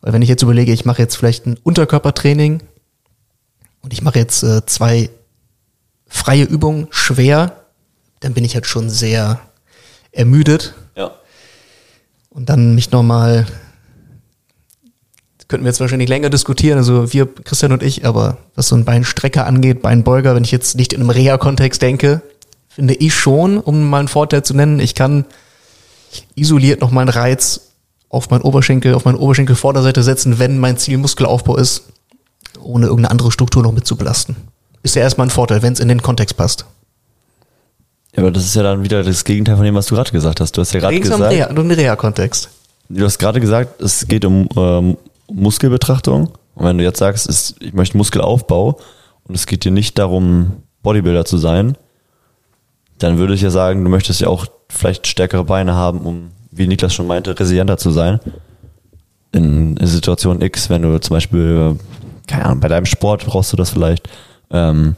[0.02, 2.64] Weil wenn ich jetzt überlege, ich mache jetzt vielleicht ein Unterkörpertraining
[3.82, 5.10] und ich mache jetzt äh, zwei
[6.08, 7.64] freie Übungen schwer,
[8.20, 9.40] dann bin ich halt schon sehr
[10.12, 10.74] ermüdet.
[10.96, 11.12] Ja.
[12.30, 13.46] Und dann mich nochmal,
[15.48, 18.86] könnten wir jetzt wahrscheinlich länger diskutieren, also wir, Christian und ich, aber was so ein
[18.86, 22.22] Beinstrecker angeht, Beinbeuger, wenn ich jetzt nicht in einem Reha-Kontext denke,
[22.68, 25.26] finde ich schon, um mal einen Vorteil zu nennen, ich kann
[26.36, 27.67] isoliert noch mal einen Reiz
[28.10, 31.84] auf meinen Oberschenkel, auf meine Oberschenkelvorderseite setzen, wenn mein Ziel Muskelaufbau ist,
[32.62, 34.36] ohne irgendeine andere Struktur noch mit zu belasten.
[34.84, 36.66] Ist ja erstmal ein Vorteil, wenn es in den Kontext passt.
[38.16, 40.40] Ja, aber das ist ja dann wieder das Gegenteil von dem, was du gerade gesagt
[40.40, 40.56] hast.
[40.56, 41.22] Du hast ja gerade gesagt.
[41.22, 42.50] Um Reha, um den Reha-Kontext.
[42.90, 44.98] Du hast gerade gesagt, es geht um ähm,
[45.32, 46.30] Muskelbetrachtung.
[46.56, 48.80] Und wenn du jetzt sagst, es, ich möchte Muskelaufbau
[49.26, 51.78] und es geht dir nicht darum, Bodybuilder zu sein,
[52.98, 56.68] dann würde ich ja sagen, du möchtest ja auch vielleicht stärkere Beine haben, um wie
[56.68, 58.20] Niklas schon meinte, resilienter zu sein.
[59.32, 61.78] In Situation X, wenn du zum Beispiel,
[62.28, 64.10] keine Ahnung, bei deinem Sport brauchst du das vielleicht.
[64.52, 64.96] Ähm,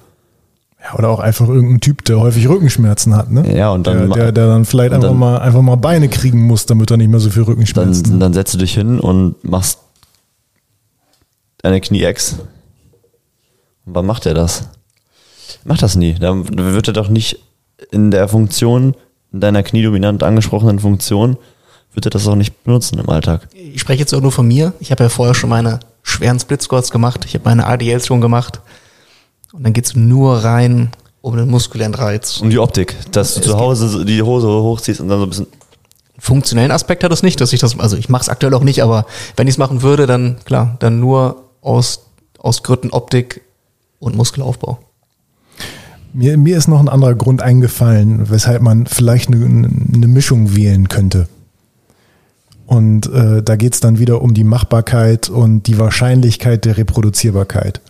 [0.81, 3.53] ja, oder auch einfach irgendein Typ, der häufig Rückenschmerzen hat, ne?
[3.55, 4.07] Ja, und dann.
[4.09, 6.97] Der, der, der dann vielleicht einfach, dann, mal, einfach mal Beine kriegen muss, damit er
[6.97, 8.21] nicht mehr so viel Rückenschmerzen dann, hat.
[8.21, 9.79] Dann setzt du dich hin und machst
[11.57, 12.37] deine Knie-Ex.
[13.85, 14.69] Und wann macht er das?
[15.65, 16.13] Macht das nie.
[16.13, 17.39] Dann wird er doch nicht
[17.91, 18.95] in der Funktion
[19.31, 21.37] in deiner kniedominant angesprochenen Funktion,
[21.93, 23.47] wird er das auch nicht benutzen im Alltag.
[23.53, 24.73] Ich spreche jetzt auch nur von mir.
[24.79, 27.25] Ich habe ja vorher schon meine schweren Split Squats gemacht.
[27.25, 28.61] Ich habe meine ADLs schon gemacht.
[29.51, 32.39] Und dann geht's nur rein um den muskulären Reiz.
[32.41, 35.29] Um die Optik, dass du es zu Hause die Hose hochziehst und dann so ein
[35.29, 35.47] bisschen
[36.17, 38.83] funktionellen Aspekt hat es nicht, dass ich das, also ich mache es aktuell auch nicht,
[38.83, 39.05] aber
[39.37, 42.05] wenn ich es machen würde, dann klar, dann nur aus,
[42.37, 43.41] aus Gründen Optik
[43.99, 44.79] und Muskelaufbau.
[46.13, 50.87] Mir, mir ist noch ein anderer Grund eingefallen, weshalb man vielleicht eine, eine Mischung wählen
[50.87, 51.27] könnte.
[52.65, 57.81] Und äh, da geht es dann wieder um die Machbarkeit und die Wahrscheinlichkeit der Reproduzierbarkeit.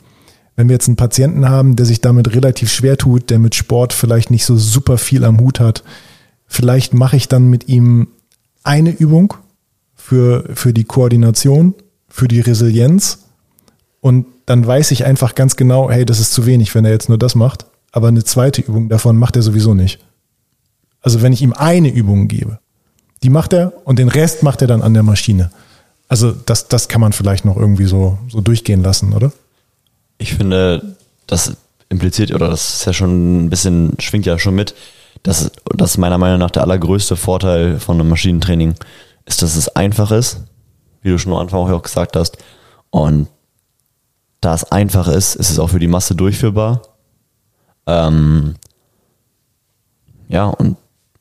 [0.55, 3.93] Wenn wir jetzt einen Patienten haben, der sich damit relativ schwer tut, der mit Sport
[3.93, 5.83] vielleicht nicht so super viel am Hut hat,
[6.45, 8.07] vielleicht mache ich dann mit ihm
[8.63, 9.33] eine Übung
[9.95, 11.75] für, für die Koordination,
[12.09, 13.19] für die Resilienz
[14.01, 17.09] und dann weiß ich einfach ganz genau, hey, das ist zu wenig, wenn er jetzt
[17.09, 19.99] nur das macht aber eine zweite Übung davon macht er sowieso nicht.
[21.01, 22.59] Also wenn ich ihm eine Übung gebe,
[23.23, 25.51] die macht er und den Rest macht er dann an der Maschine.
[26.07, 29.31] Also das, das kann man vielleicht noch irgendwie so, so durchgehen lassen, oder?
[30.17, 30.95] Ich finde,
[31.27, 31.55] das
[31.89, 34.75] impliziert, oder das ist ja schon ein bisschen, schwingt ja schon mit,
[35.23, 38.75] dass das meiner Meinung nach der allergrößte Vorteil von einem Maschinentraining
[39.25, 40.41] ist, dass es einfach ist,
[41.01, 42.37] wie du schon am Anfang auch gesagt hast.
[42.89, 43.27] Und
[44.41, 46.81] da es einfach ist, ist es auch für die Masse durchführbar.
[47.89, 48.55] Ähm,
[50.27, 50.77] ja, und,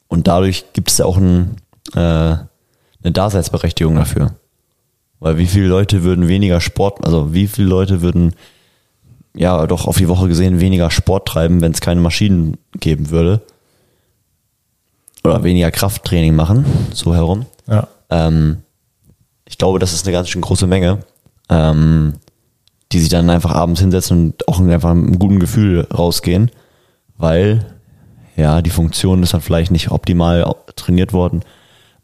[0.09, 1.57] und dadurch gibt es ja auch ein,
[1.95, 4.35] äh, eine Daseinsberechtigung dafür.
[5.19, 8.35] Weil wie viele Leute würden weniger Sport, also wie viele Leute würden
[9.35, 13.41] ja doch auf die Woche gesehen weniger Sport treiben, wenn es keine Maschinen geben würde.
[15.25, 17.47] Oder weniger Krafttraining machen, so herum.
[17.67, 17.89] Ja.
[18.11, 18.59] Ähm,
[19.47, 20.99] ich glaube, das ist eine ganz schön große Menge,
[21.49, 22.15] ähm,
[22.93, 26.51] die sich dann einfach abends hinsetzen und auch einfach mit einem guten Gefühl rausgehen,
[27.19, 27.67] weil
[28.37, 31.43] ja, die Funktion ist dann vielleicht nicht optimal trainiert worden,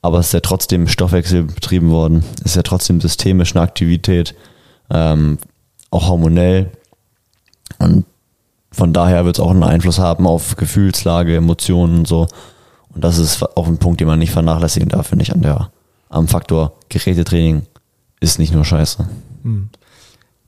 [0.03, 4.35] aber es ist ja trotzdem Stoffwechsel betrieben worden, es ist ja trotzdem systemisch eine Aktivität,
[4.90, 5.38] ähm,
[5.90, 6.70] auch hormonell
[7.79, 8.05] und
[8.74, 12.27] von daher wird es auch einen Einfluss haben auf Gefühlslage, Emotionen und so.
[12.88, 15.70] Und das ist auch ein Punkt, den man nicht vernachlässigen darf, finde ich, an der,
[16.09, 17.62] am Faktor Gerätetraining
[18.20, 19.09] ist nicht nur scheiße.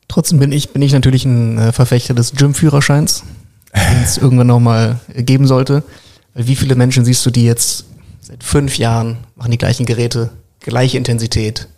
[0.09, 3.25] Trotzdem bin ich, bin ich natürlich ein äh, Verfechter des Gym-Führerscheins,
[3.77, 5.83] den es irgendwann nochmal geben sollte.
[6.35, 7.85] Wie viele Menschen siehst du, die jetzt
[8.21, 11.69] seit fünf Jahren machen die gleichen Geräte, gleiche Intensität,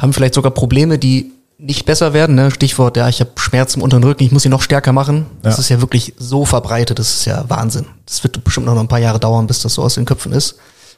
[0.00, 2.34] haben vielleicht sogar Probleme, die nicht besser werden.
[2.36, 2.50] Ne?
[2.50, 5.26] Stichwort, ja, ich habe Schmerzen im unteren Rücken, ich muss sie noch stärker machen.
[5.42, 5.60] Das Ja.
[5.60, 7.86] ist ja wirklich so verbreitet, das ist ja Wahnsinn.
[8.06, 10.56] Das wird bestimmt noch ein paar Jahre dauern, bis das so aus den Köpfen ist.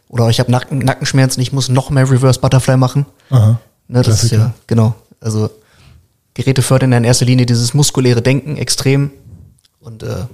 [0.09, 3.07] Oder ich habe Nacken, Nackenschmerzen, ich muss noch mehr Reverse Butterfly machen.
[3.31, 3.59] Aha.
[3.89, 4.43] Ne, das ist Klassiker.
[4.43, 4.95] ja, genau.
[5.21, 5.51] Also
[6.35, 9.11] Geräte fördern in erster Linie dieses muskuläre Denken extrem.
[9.81, 10.27] Und äh,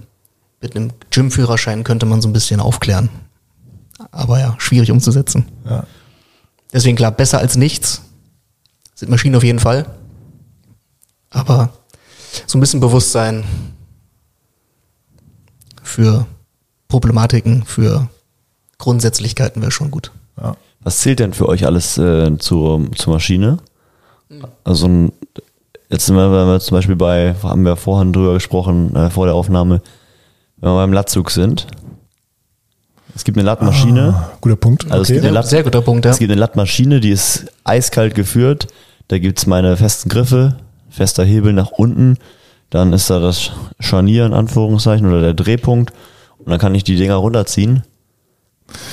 [0.61, 3.09] mit einem Gym-Führerschein könnte man so ein bisschen aufklären.
[4.11, 5.47] Aber ja, schwierig umzusetzen.
[5.65, 5.87] Ja.
[6.73, 8.03] Deswegen klar, besser als nichts
[8.95, 9.87] sind Maschinen auf jeden Fall.
[11.31, 11.71] Aber
[12.47, 13.45] so ein bisschen Bewusstsein
[15.83, 16.27] für
[16.89, 18.09] Problematiken, für
[18.79, 20.13] Grundsätzlichkeiten wäre schon gut.
[20.41, 20.57] Ja.
[20.81, 23.59] Was zählt denn für euch alles äh, zur, zur Maschine?
[24.65, 25.13] Also ein,
[25.97, 29.25] jetzt sind wir, wenn wir zum Beispiel bei, haben wir vorhin drüber gesprochen, äh, vor
[29.25, 29.81] der Aufnahme,
[30.59, 31.67] wenn wir beim Latzug sind.
[33.15, 34.15] Es gibt eine Lattmaschine.
[34.15, 34.85] Ah, guter Punkt.
[34.91, 35.15] Also es okay.
[35.15, 36.11] gibt eine Latt- sehr guter Punkt, ja.
[36.11, 38.67] Es gibt eine Lattmaschine, die ist eiskalt geführt.
[39.09, 40.59] Da gibt's meine festen Griffe,
[40.91, 42.19] fester Hebel nach unten.
[42.69, 45.95] Dann ist da das Scharnier in Anführungszeichen oder der Drehpunkt.
[46.37, 47.85] Und dann kann ich die Dinger runterziehen.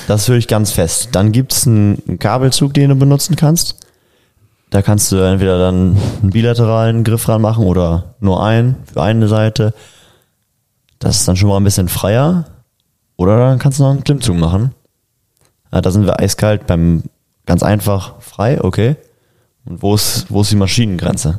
[0.08, 1.10] Das höre ich ganz fest.
[1.12, 3.76] Dann gibt's einen Kabelzug, den du benutzen kannst.
[4.74, 9.72] Da kannst du entweder dann einen bilateralen Griff ranmachen oder nur einen für eine Seite.
[10.98, 12.46] Das ist dann schon mal ein bisschen freier.
[13.14, 14.72] Oder dann kannst du noch einen Klimmzug machen.
[15.72, 17.04] Ja, da sind wir eiskalt beim
[17.46, 18.96] ganz einfach frei, okay.
[19.64, 21.38] Und wo ist, wo ist die Maschinengrenze?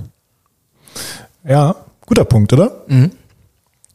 [1.45, 2.85] Ja, guter Punkt, oder?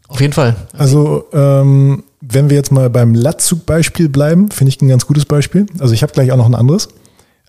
[0.09, 0.55] Auf jeden Fall.
[0.77, 5.65] Also, ähm, wenn wir jetzt mal beim Latzug-Beispiel bleiben, finde ich ein ganz gutes Beispiel.
[5.79, 6.91] Also, ich habe gleich auch noch ein anderes.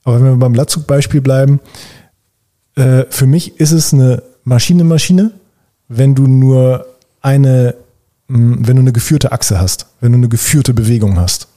[0.03, 1.59] Aber wenn wir beim Latzug-Beispiel bleiben,
[2.75, 5.31] äh, für mich ist es eine Maschine-Maschine,
[5.87, 6.85] wenn du nur
[7.21, 7.75] eine,
[8.27, 11.47] mh, wenn du eine geführte Achse hast, wenn du eine geführte Bewegung hast.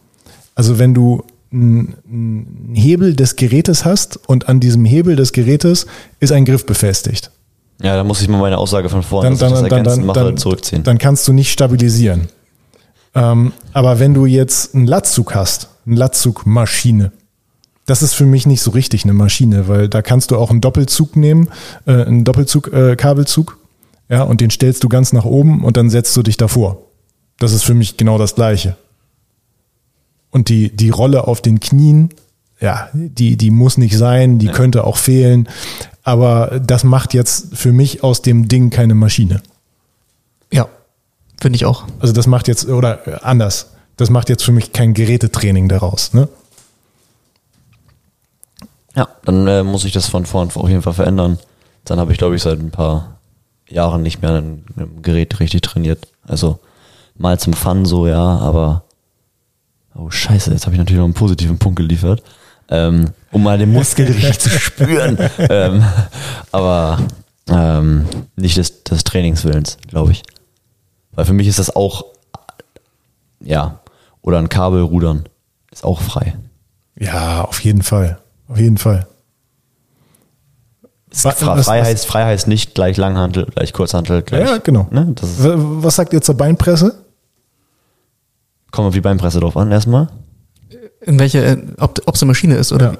[0.54, 5.86] Also, wenn du einen Hebel des Gerätes hast und an diesem Hebel des Gerätes
[6.18, 7.30] ist ein Griff befestigt.
[7.80, 10.36] Ja, da muss ich mal meine Aussage von vorhin, dann, dann, dann, dann, mache, dann,
[10.36, 10.82] zurückziehen.
[10.82, 12.28] dann kannst du nicht stabilisieren.
[13.14, 17.12] Ähm, aber wenn du jetzt einen Latzug hast, eine Latzugmaschine,
[17.86, 20.60] das ist für mich nicht so richtig eine Maschine, weil da kannst du auch einen
[20.60, 21.48] Doppelzug nehmen,
[21.86, 23.58] äh, einen Doppelzug, äh, Kabelzug,
[24.08, 26.78] ja, und den stellst du ganz nach oben und dann setzt du dich davor.
[27.38, 28.76] Das ist für mich genau das Gleiche.
[30.30, 32.10] Und die, die Rolle auf den Knien,
[32.60, 35.48] ja, die, die muss nicht sein, die könnte auch fehlen.
[36.02, 39.42] Aber das macht jetzt für mich aus dem Ding keine Maschine.
[40.52, 40.68] Ja,
[41.40, 41.84] finde ich auch.
[41.98, 46.12] Also das macht jetzt, oder anders, das macht jetzt für mich kein Gerätetraining daraus.
[46.14, 46.28] Ne?
[48.96, 51.38] Ja, dann äh, muss ich das von vorn auf jeden Fall verändern.
[51.84, 53.18] Dann habe ich, glaube ich, seit ein paar
[53.68, 56.08] Jahren nicht mehr ein, ein Gerät richtig trainiert.
[56.26, 56.60] Also
[57.16, 58.84] mal zum Fun so, ja, aber
[59.94, 62.22] oh scheiße, jetzt habe ich natürlich noch einen positiven Punkt geliefert.
[62.68, 65.18] Ähm, um mal den Muskel richtig zu spüren.
[65.38, 65.84] ähm,
[66.52, 66.98] aber
[67.48, 70.22] ähm, nicht des, des Trainingswillens, glaube ich.
[71.12, 72.06] Weil für mich ist das auch,
[73.40, 73.80] ja,
[74.22, 75.28] oder ein Kabelrudern
[75.70, 76.36] ist auch frei.
[76.98, 78.18] Ja, auf jeden Fall.
[78.48, 79.06] Auf jeden Fall.
[81.12, 84.48] Frei, was- heißt, frei heißt nicht gleich Langhantel, gleich Kurzhantel, gleich.
[84.48, 84.88] Ja, genau.
[84.90, 85.12] Ne?
[85.14, 86.94] Das ist W- Was sagt ihr zur Beinpresse?
[88.72, 90.08] Kommen wir auf die Beinpresse drauf an erstmal.
[91.02, 92.92] In welcher, äh, ob es eine Maschine ist oder?
[92.92, 92.98] Ja.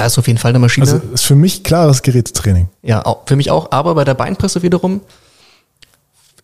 [0.00, 0.04] Ja.
[0.06, 0.84] ist auf jeden Fall eine Maschine.
[0.90, 2.68] Also ist für mich klares Gerätetraining.
[2.82, 3.70] Ja, für mich auch.
[3.72, 5.00] Aber bei der Beinpresse wiederum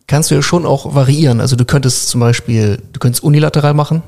[0.07, 1.39] kannst du ja schon auch variieren.
[1.41, 4.01] Also du könntest zum Beispiel, du könntest unilateral machen.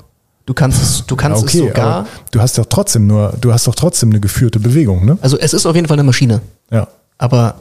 [0.46, 2.08] Du kannst es, du kannst Ja, okay, es sogar.
[2.32, 5.18] du hast doch trotzdem nur, du hast doch trotzdem eine geführte Bewegung, ne?
[5.22, 6.42] Also es ist auf jeden Fall eine Maschine.
[6.72, 6.88] Ja.
[7.18, 7.56] Aber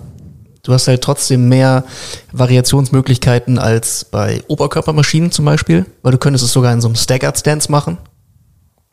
[0.62, 1.84] du hast halt trotzdem mehr
[2.32, 7.38] Variationsmöglichkeiten als bei Oberkörpermaschinen zum Beispiel, weil du könntest es sogar in so einem Staggered
[7.38, 7.98] Stance machen.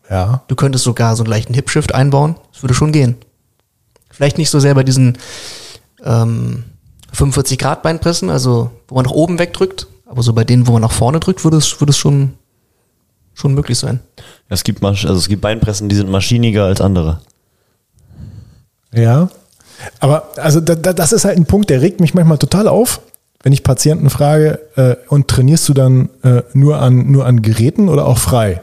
[0.09, 0.43] Ja.
[0.47, 2.35] Du könntest sogar so einen leichten Hip-Shift einbauen.
[2.53, 3.15] Das würde schon gehen.
[4.09, 5.17] Vielleicht nicht so sehr bei diesen
[6.03, 6.63] ähm,
[7.13, 10.81] 45 Grad Beinpressen, also wo man nach oben wegdrückt, aber so bei denen, wo man
[10.81, 12.33] nach vorne drückt, würde es, würde es schon,
[13.33, 13.99] schon möglich sein.
[14.49, 17.21] Es gibt, Masch also es gibt Beinpressen, die sind maschiniger als andere.
[18.93, 19.29] Ja.
[19.99, 23.01] Aber also da, da, das ist halt ein Punkt, der regt mich manchmal total auf,
[23.43, 27.89] wenn ich Patienten frage, äh, und trainierst du dann äh, nur, an, nur an Geräten
[27.89, 28.61] oder auch frei?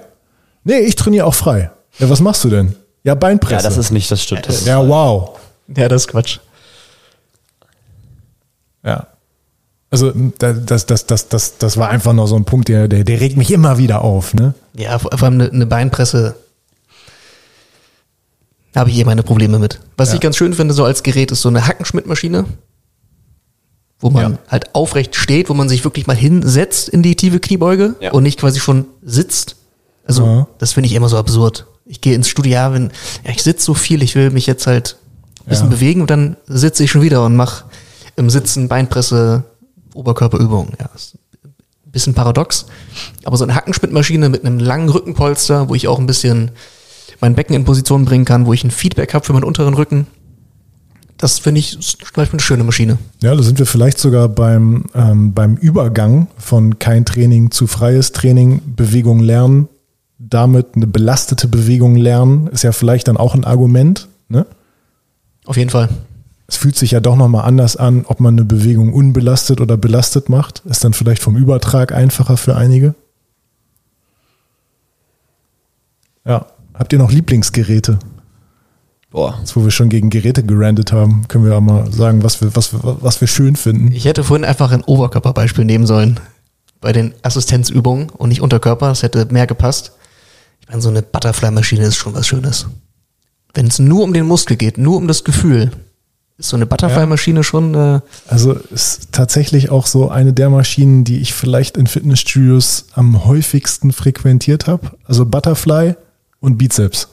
[0.64, 1.70] Nee, ich trainiere auch frei.
[1.98, 2.76] Ja, was machst du denn?
[3.02, 3.64] Ja, Beinpresse.
[3.64, 4.46] Ja, das ist nicht, das stimmt.
[4.46, 5.38] Das ja, wow.
[5.74, 6.38] Ja, das ist Quatsch.
[8.84, 9.06] Ja.
[9.90, 13.04] Also da- das, das, das, das, das war einfach noch so ein Punkt, der, der,
[13.04, 14.34] der regt mich immer wieder auf.
[14.34, 14.54] Ne?
[14.74, 16.34] Ja, vor allem eine, eine Beinpresse
[18.76, 19.80] habe ich eh meine Probleme mit.
[19.96, 20.14] Was Ja.
[20.16, 22.44] ich ganz schön finde, so als Gerät, ist so eine Hackenschmidt-Maschine,
[24.00, 24.38] wo man Ja.
[24.48, 28.12] halt aufrecht steht, wo man sich wirklich mal hinsetzt in die tiefe Kniebeuge Ja.
[28.12, 29.56] und nicht quasi schon sitzt.
[30.04, 30.48] Also, Ja.
[30.58, 31.66] das finde ich immer so absurd.
[31.86, 32.90] Ich gehe ins Studio, ja, wenn,
[33.24, 34.96] ja, ich sitze so viel, ich will mich jetzt halt
[35.40, 35.70] ein bisschen Ja.
[35.76, 37.64] bewegen und dann sitze ich schon wieder und mache
[38.16, 39.44] im Sitzen Beinpresse,
[39.98, 40.74] Oberkörperübungen.
[40.78, 42.66] Ja, ist ein bisschen paradox.
[43.24, 46.52] Aber so eine Hackenschmidt-Maschine mit einem langen Rückenpolster, wo ich auch ein bisschen
[47.20, 50.06] mein Becken in Position bringen kann, wo ich ein Feedback habe für meinen unteren Rücken.
[51.16, 52.96] Das finde ich zum Beispiel eine schöne Maschine.
[53.20, 58.12] Ja, da sind wir vielleicht sogar beim, ähm, beim Übergang von kein Training zu freies
[58.12, 59.68] Training, Bewegung lernen,
[60.20, 64.06] damit eine belastete Bewegung lernen, ist ja vielleicht dann auch ein Argument.
[64.28, 64.46] Ne?
[65.44, 65.88] Auf jeden Fall.
[66.48, 70.30] Es fühlt sich ja doch nochmal anders an, ob man eine Bewegung unbelastet oder belastet
[70.30, 70.62] macht.
[70.64, 72.94] Ist dann vielleicht vom Übertrag einfacher für einige.
[76.24, 76.46] Ja.
[76.72, 77.98] Habt ihr noch Lieblingsgeräte?
[79.10, 79.36] Boah.
[79.40, 82.54] Jetzt, wo wir schon gegen Geräte gerandet haben, können wir auch mal sagen, was wir,
[82.56, 83.92] was wir, was wir schön finden.
[83.92, 86.18] Ich hätte vorhin einfach ein Oberkörperbeispiel nehmen sollen.
[86.80, 88.88] Bei den Assistenzübungen und nicht Unterkörper.
[88.88, 89.92] Das hätte mehr gepasst.
[90.60, 92.68] Ich meine, so eine Butterfly-Maschine ist schon was Schönes.
[93.52, 95.72] Wenn es nur um den Muskel geht, nur um das Gefühl,
[96.38, 101.18] ist so eine Butterfly-Maschine schon, äh, Also ist tatsächlich auch so eine der Maschinen, die
[101.18, 104.92] ich vielleicht in Fitnessstudios am häufigsten frequentiert habe.
[105.04, 105.94] Also Butterfly
[106.40, 107.08] und Bizeps.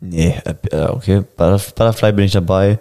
[0.00, 1.22] Nee, äh, äh, okay.
[1.36, 2.78] Butterf- Butterfly bin ich dabei.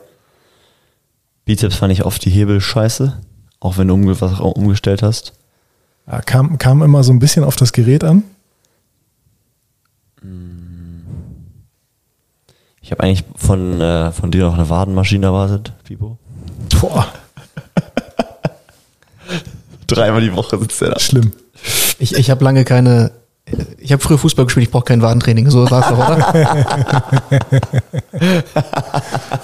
[1.45, 3.17] Bizeps fand ich oft die Hebel scheiße.
[3.61, 5.33] Auch wenn du umge was auch umgestellt hast.
[6.07, 8.23] Ja, kam, kam immer so ein bisschen auf das Gerät an.
[12.81, 16.17] Ich habe eigentlich von, äh, von dir noch eine Wadenmaschine erwartet, Pipo.
[16.79, 17.07] Boah,
[19.87, 20.99] Dreimal die Woche sitzt der da.
[20.99, 21.31] schlimm.
[21.99, 23.11] ich, ich habe lange keine,
[23.77, 25.49] ich habe früher Fußball gespielt, ich brauche kein Wadentraining.
[25.49, 27.31] So war es doch, oder?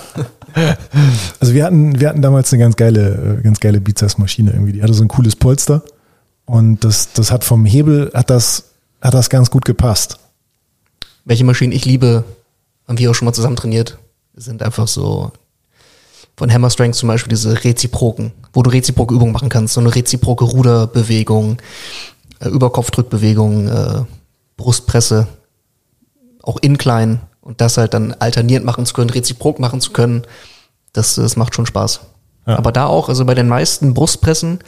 [1.40, 4.72] Also wir hatten, wir hatten damals eine ganz geile, äh, ganz geile Bizepsmaschine irgendwie.
[4.72, 5.84] Die hatte so ein cooles Polster
[6.46, 10.18] und das, das hat vom Hebel hat das, hat das ganz gut gepasst.
[11.26, 12.24] Welche Maschinen ich liebe,
[12.88, 13.98] haben wir auch schon mal zusammen trainiert,
[14.36, 15.32] sind einfach so
[16.36, 19.94] von Hammer Strength zum Beispiel diese Reziproken, wo du reziproke Übungen machen kannst, so eine
[19.94, 21.58] reziproke Ruderbewegung,
[22.40, 24.04] äh, Überkopfdrückbewegung, äh,
[24.56, 25.28] Brustpresse,
[26.44, 30.24] auch Incline und das halt dann alternierend machen zu können, reziprok machen zu können,
[30.94, 32.02] das, das macht schon Spaß.
[32.46, 32.58] Ja.
[32.58, 34.60] Aber da auch, also bei den meisten Brustpressen,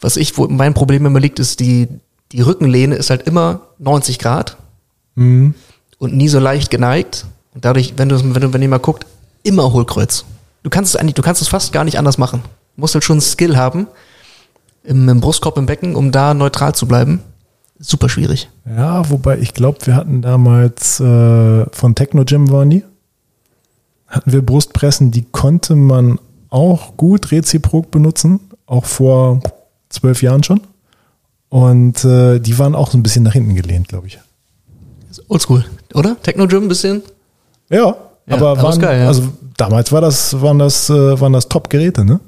[0.00, 1.88] was ich, wo mein Problem immer liegt, ist die,
[2.32, 4.56] die Rückenlehne ist halt immer 90 Grad
[5.14, 5.54] Mhm.
[5.96, 7.24] und nie so leicht geneigt.
[7.56, 9.06] Und dadurch, wenn du, wenn du, wenn ihr mal guckt,
[9.42, 10.26] immer Hohlkreuz.
[10.62, 12.42] Du kannst es eigentlich, du kannst es fast gar nicht anders machen.
[12.74, 13.86] Du musst halt schon Skill haben
[14.84, 17.22] im, im Brustkorb, im Becken, um da neutral zu bleiben.
[17.78, 18.50] Super schwierig.
[18.66, 22.84] Ja, wobei ich glaube, wir hatten damals äh, von Techno Gym waren die.
[24.06, 29.40] Hatten wir Brustpressen, die konnte man auch gut reziprok benutzen, auch vor
[29.88, 30.60] zwölf Jahren schon.
[31.48, 34.18] Und äh, die waren auch so ein bisschen nach hinten gelehnt, glaube ich.
[35.28, 36.20] Oldschool, oder?
[36.22, 37.02] Techno Gym ein bisschen?
[37.68, 37.96] Ja,
[38.26, 39.08] Ja, aber waren, geil, ja.
[39.08, 42.20] also damals war das, waren das, äh, waren das Top-Geräte, ne?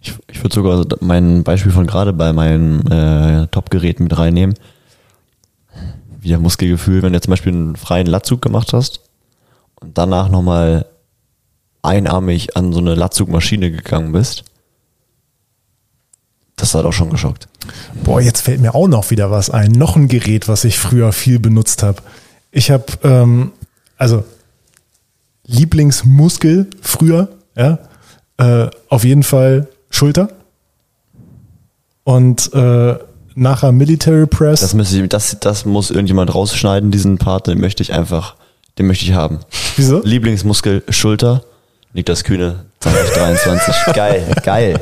[0.00, 4.54] Ich, ich würde sogar mein Beispiel von gerade bei meinen äh, Top-Geräten mit reinnehmen.
[6.20, 9.00] Wieder Muskelgefühl, wenn du zum Beispiel einen freien Latzug gemacht hast
[9.80, 10.86] und danach nochmal
[11.82, 14.44] einarmig an so eine Latzugmaschine gegangen bist.
[16.56, 17.48] Das hat auch schon geschockt.
[18.04, 19.72] Boah, jetzt fällt mir auch noch wieder was ein.
[19.72, 22.02] Noch ein Gerät, was ich früher viel benutzt habe.
[22.54, 23.52] Ich habe, ähm,
[23.98, 24.22] also
[25.44, 27.80] Lieblingsmuskel früher, ja,
[28.38, 30.28] äh, auf jeden Fall Schulter.
[32.04, 32.94] Und äh,
[33.34, 34.60] nachher Military Press.
[34.60, 38.36] Das, müsste ich, das, das muss irgendjemand rausschneiden, diesen Part, den möchte ich einfach,
[38.78, 39.40] den möchte ich haben.
[39.74, 40.00] Wieso?
[40.04, 41.42] Lieblingsmuskel Schulter,
[41.92, 43.94] Niklas Kühne 2023.
[43.94, 44.80] geil, geil.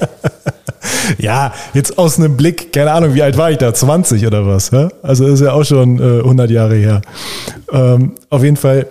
[1.19, 3.73] Ja, jetzt aus einem Blick, keine Ahnung, wie alt war ich da?
[3.73, 4.71] 20 oder was?
[4.71, 4.91] Ja?
[5.03, 7.03] Also ist ja auch schon äh, 100 Jahre her.
[7.71, 8.87] Ähm, auf jeden Fall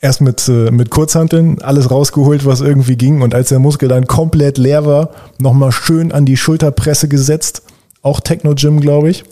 [0.00, 3.22] erst mit, äh, mit Kurzhanteln alles rausgeholt, was irgendwie ging.
[3.22, 7.62] Und als der Muskel dann komplett leer war, nochmal schön an die Schulterpresse gesetzt.
[8.02, 9.24] Auch Techno-Gym, glaube ich.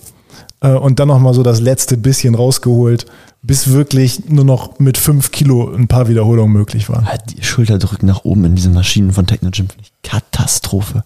[0.61, 3.07] Äh, und dann nochmal so das letzte bisschen rausgeholt,
[3.43, 7.07] bis wirklich nur noch mit 5 Kilo ein paar Wiederholungen möglich waren.
[7.07, 11.05] Halt Die Schulterdrücken nach oben in diesen Maschinen von Technogym finde ich Katastrophe.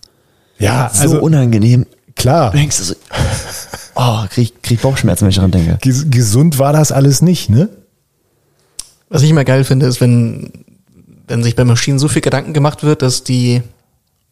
[0.59, 1.87] Ja, So also unangenehm.
[2.15, 2.51] klar.
[2.51, 2.95] Du denkst du so,
[3.95, 5.79] oh, krieg, krieg Bauchschmerzen, wenn ich daran denke.
[5.81, 7.69] Ges gesund war das alles nicht, ne?
[9.09, 10.65] Was ich immer geil finde, ist, wenn,
[11.29, 13.63] wenn sich bei Maschinen so viel Gedanken gemacht wird, dass die,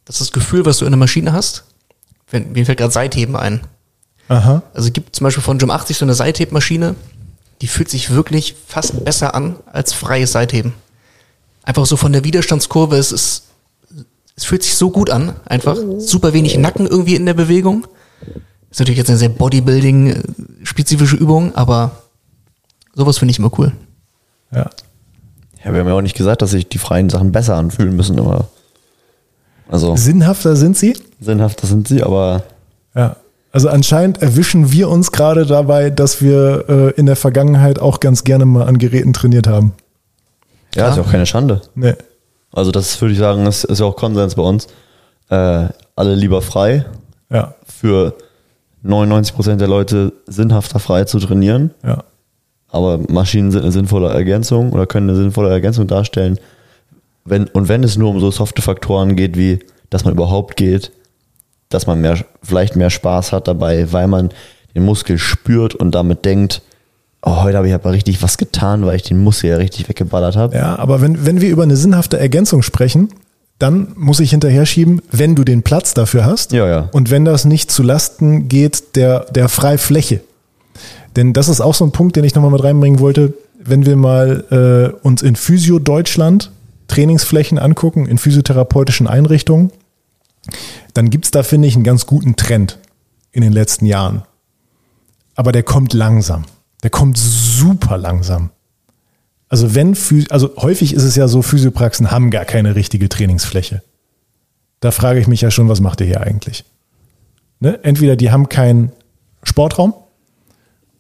[0.05, 1.65] dass das Gefühl, was du in der Maschine hast,
[2.31, 3.61] wenn, mir fällt gerade Seitheben ein.
[4.29, 4.63] Aha.
[4.73, 6.95] Also es gibt zum Beispiel von Gym 80 so eine Seithebmaschine,
[7.61, 10.73] die fühlt sich wirklich fast besser an als freies Seitheben.
[11.65, 13.43] Einfach so von der Widerstandskurve, es ist,
[14.41, 17.87] es fühlt sich so gut an, einfach super wenig Nacken irgendwie in der Bewegung.
[18.71, 21.91] Ist natürlich jetzt eine sehr Bodybuilding-spezifische Übung, aber
[22.95, 23.73] sowas finde ich immer cool.
[24.51, 24.71] Ja.
[25.63, 28.19] Ja, wir haben ja auch nicht gesagt, dass sich die freien Sachen besser anfühlen müssen,
[28.19, 28.49] aber
[29.69, 30.97] also Sinnhafter sind sie?
[31.21, 32.45] sinnhafter sind sie, aber
[32.95, 33.17] Ja.
[33.53, 38.25] Also anscheinend erwischen wir uns gerade dabei, dass wir äh, in der Vergangenheit auch ganz
[38.25, 39.75] gerne mal an Geräten trainiert haben.
[40.75, 41.61] ja, ist ja auch keine Schande.
[41.75, 41.95] Nee.
[42.53, 44.67] Also das würde ich sagen, ist, ist ja auch Konsens bei uns.
[45.29, 46.85] Äh, alle lieber frei.
[47.31, 47.55] Ja.
[47.65, 48.15] Für
[48.83, 51.73] 99 Prozent der Leute sinnhafter frei zu trainieren.
[51.85, 52.05] Ja.
[52.69, 56.39] Aber Maschinen sind eine sinnvolle Ergänzung oder können eine sinnvolle Ergänzung darstellen.
[57.25, 60.93] Wenn, und wenn es nur um so softe Faktoren geht, wie dass man überhaupt geht,
[61.69, 64.31] dass man mehr, vielleicht mehr Spaß hat dabei, weil man
[64.75, 66.63] den Muskel spürt und damit denkt,
[67.23, 70.37] oh, heute habe ich aber richtig was getan, weil ich den Muskel ja richtig weggeballert
[70.37, 70.57] habe.
[70.57, 73.11] Ja, aber wenn, wenn wir über eine sinnhafte Ergänzung sprechen,
[73.59, 76.89] dann muss ich hinterher schieben, wenn du den Platz dafür hast Ja, ja.
[76.93, 80.23] und wenn das nicht zu Lasten geht der, der Freifläche.
[81.17, 83.35] Denn das ist auch so ein Punkt, den ich nochmal mit reinbringen wollte.
[83.59, 86.51] Wenn wir mal äh, uns in Physio Deutschland
[86.89, 89.71] Trainingsflächen angucken, in physiotherapeutischen Einrichtungen,
[90.95, 92.79] dann gibt's da, finde ich, einen ganz guten Trend
[93.33, 94.23] in den letzten Jahren.
[95.37, 96.45] Aber der kommt langsam.
[96.83, 98.51] Der kommt super langsam.
[99.49, 99.97] Also wenn,
[100.31, 103.83] also häufig ist es ja so, Physiopraxen haben gar keine richtige Trainingsfläche.
[104.81, 106.65] Da frage ich mich ja schon, was macht ihr hier eigentlich?
[107.59, 107.79] Ne?
[107.83, 108.93] Entweder die haben keinen
[109.43, 109.93] Sportraum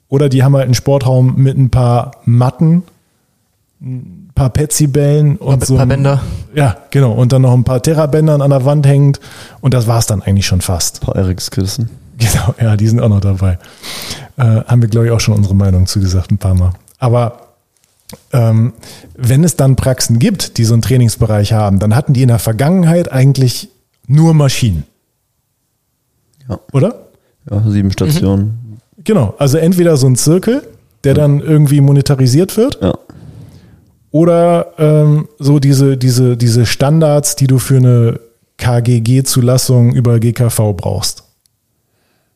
[0.09, 2.83] oder die haben halt einen Sportraum mit ein paar Matten,
[3.81, 5.74] ein paar Petsybällen und Paar- so.
[5.76, 6.20] paar ein- Bänder.
[6.55, 7.12] Ja, genau.
[7.12, 9.20] Und dann noch ein paar Terrabändern an der Wand hängend.
[9.61, 11.03] Und das war's dann eigentlich schon fast.
[11.03, 11.89] Ein paar Ericskissen.
[12.20, 13.58] Genau, ja, die sind auch noch dabei.
[14.36, 16.72] Äh, haben wir, glaube ich, auch schon unsere Meinung zu gesagt, ein paar Mal.
[16.98, 17.48] Aber
[18.32, 18.74] ähm,
[19.16, 22.38] wenn es dann Praxen gibt, die so einen Trainingsbereich haben, dann hatten die in der
[22.38, 23.70] Vergangenheit eigentlich
[24.06, 24.84] nur Maschinen.
[26.48, 26.58] Ja.
[26.72, 27.06] Oder?
[27.50, 28.80] Ja, sieben Stationen.
[29.04, 29.34] Genau.
[29.38, 30.62] Also entweder so ein Zirkel,
[31.04, 32.92] der dann irgendwie monetarisiert wird, Ja.
[34.10, 38.20] oder ähm, so diese, diese, diese Standards, die du für eine
[38.58, 41.24] KGG-Zulassung über GKV brauchst.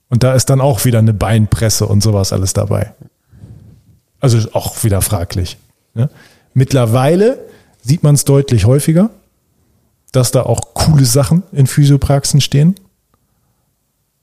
[0.08, 2.92] Und da ist dann auch wieder eine Beinpresse und sowas alles dabei.
[4.20, 5.58] Also ist auch wieder fraglich.
[5.94, 6.08] Ne?
[6.54, 7.38] Mittlerweile
[7.82, 9.10] sieht man es deutlich häufiger,
[10.12, 12.76] dass da auch coole Sachen in Physiopraxen stehen.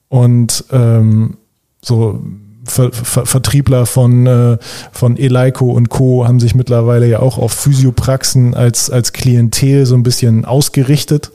[0.07, 1.37] Und ähm,
[1.81, 2.21] so
[2.63, 4.57] Ver Ver Vertriebler von, äh,
[4.91, 6.27] von Eleiko und Co.
[6.27, 11.31] haben sich mittlerweile ja auch auf Physiopraxen als, als Klientel so ein bisschen ausgerichtet.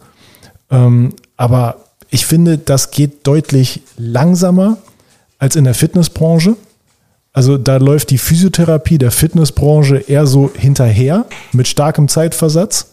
[0.70, 4.78] Ähm, aber ich finde, das geht deutlich langsamer
[5.38, 6.56] als in der Fitnessbranche.
[7.32, 12.92] Also da läuft die Physiotherapie der Fitnessbranche eher so hinterher mit starkem Zeitversatz,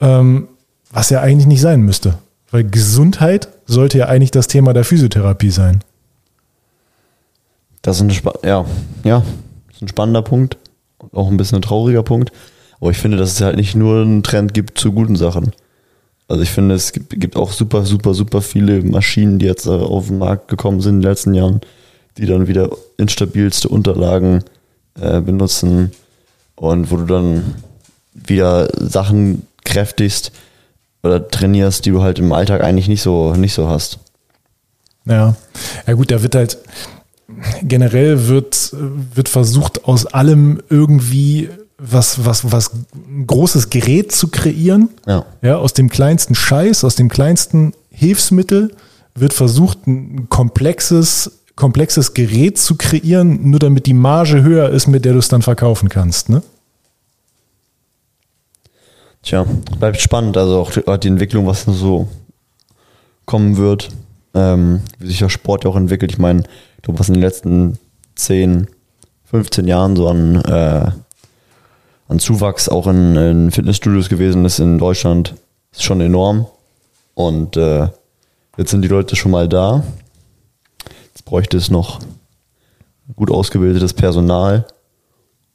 [0.00, 0.48] ähm,
[0.90, 2.18] was ja eigentlich nicht sein müsste.
[2.50, 5.82] Weil Gesundheit sollte ja eigentlich das Thema der Physiotherapie sein.
[7.82, 8.64] Das ist ein, spa ja,
[9.04, 9.22] ja,
[9.72, 10.58] ist ein spannender Punkt.
[11.12, 12.32] Auch ein bisschen ein trauriger Punkt.
[12.80, 15.52] Aber ich finde, dass es halt nicht nur einen Trend gibt zu guten Sachen.
[16.28, 19.70] Also ich finde, es gibt, gibt auch super, super, super viele Maschinen, die jetzt äh,
[19.70, 21.60] auf den Markt gekommen sind in den letzten Jahren,
[22.18, 24.42] die dann wieder instabilste Unterlagen
[25.00, 25.92] äh, benutzen
[26.56, 27.54] und wo du dann
[28.12, 30.32] wieder Sachen kräftigst
[31.02, 33.98] oder trainierst, die du halt im Alltag eigentlich nicht so, nicht so hast.
[35.04, 35.36] Ja.
[35.86, 36.58] Ja gut, da wird halt
[37.62, 38.74] generell wird,
[39.14, 44.90] wird versucht, aus allem irgendwie was, was, was ein großes Gerät zu kreieren.
[45.06, 45.26] Ja.
[45.42, 48.74] Ja, aus dem kleinsten Scheiß, aus dem kleinsten Hilfsmittel
[49.14, 55.04] wird versucht, ein komplexes, komplexes Gerät zu kreieren, nur damit die Marge höher ist, mit
[55.04, 56.28] der du es dann verkaufen kannst.
[56.28, 56.42] Ne?
[59.22, 59.46] Tja,
[59.78, 60.36] bleibt spannend.
[60.36, 62.08] Also auch die, die Entwicklung, was so
[63.24, 63.90] kommen wird,
[64.34, 66.12] ähm, wie sich der Sport ja auch entwickelt.
[66.12, 66.44] Ich meine,
[66.86, 67.78] glaube, was in den letzten
[68.14, 68.68] 10,
[69.24, 70.90] 15 Jahren so an, äh,
[72.08, 75.34] an Zuwachs auch in, in Fitnessstudios gewesen ist in Deutschland,
[75.72, 76.46] ist schon enorm.
[77.14, 77.88] Und äh,
[78.56, 79.84] jetzt sind die Leute schon mal da.
[81.08, 82.00] Jetzt bräuchte es noch
[83.14, 84.66] gut ausgebildetes Personal,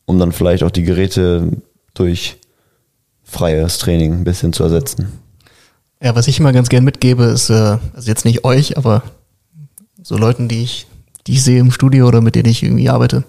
[0.06, 1.52] um dann vielleicht auch die Geräte
[1.94, 2.38] durch
[3.24, 5.20] freies Training ein bisschen zu ersetzen.
[6.02, 9.04] Ja, was ich immer ganz gern mitgebe, ist, äh, also jetzt nicht euch, aber
[10.02, 10.88] so Leuten, die ich,
[11.28, 13.24] die ich sehe im Studio oder mit denen ich irgendwie arbeite.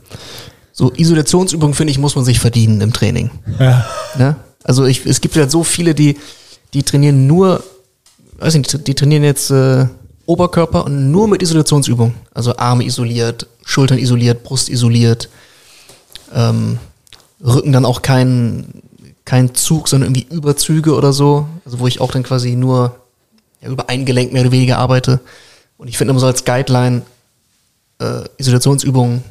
[0.73, 3.31] So Isolationsübungen, finde ich, muss man sich verdienen im Training.
[3.59, 3.87] Ja.
[4.16, 4.37] Ne?
[4.64, 6.16] Also ich, es gibt ja so viele, die,
[6.73, 7.62] die trainieren nur,
[8.39, 9.87] weiß nicht, die trainieren jetzt äh,
[10.25, 12.14] Oberkörper und nur mit Isolationsübungen.
[12.33, 15.29] Also Arme isoliert, Schultern isoliert, Brust isoliert,
[16.35, 16.79] ähm,
[17.45, 18.83] Rücken dann auch kein,
[19.25, 21.47] kein Zug, sondern irgendwie Überzüge oder so.
[21.64, 22.97] Also wo ich auch dann quasi nur
[23.61, 25.20] ja, über ein Gelenk mehr oder weniger arbeite.
[25.77, 27.03] Und ich finde immer so als Guideline
[27.99, 29.25] äh, Isolationsübungen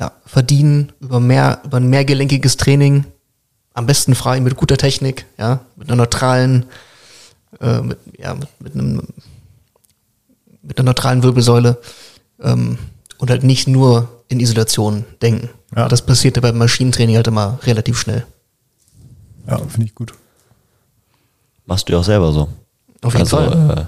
[0.00, 3.04] ja, verdienen über mehr, über ein mehrgelenkiges Training,
[3.74, 6.64] am besten frei mit guter Technik, ja, mit einer neutralen,
[7.60, 9.02] äh, mit, ja, mit, mit einem
[10.62, 11.78] mit einer neutralen Wirbelsäule
[12.40, 12.78] ähm,
[13.18, 15.48] und halt nicht nur in Isolation denken.
[15.74, 15.88] Ja.
[15.88, 18.26] Das passierte beim Maschinentraining halt immer relativ schnell.
[19.46, 20.12] Ja, finde ich gut.
[21.66, 22.48] Machst du ja auch selber so.
[23.02, 23.78] Auf jeden also, Fall.
[23.78, 23.84] Äh,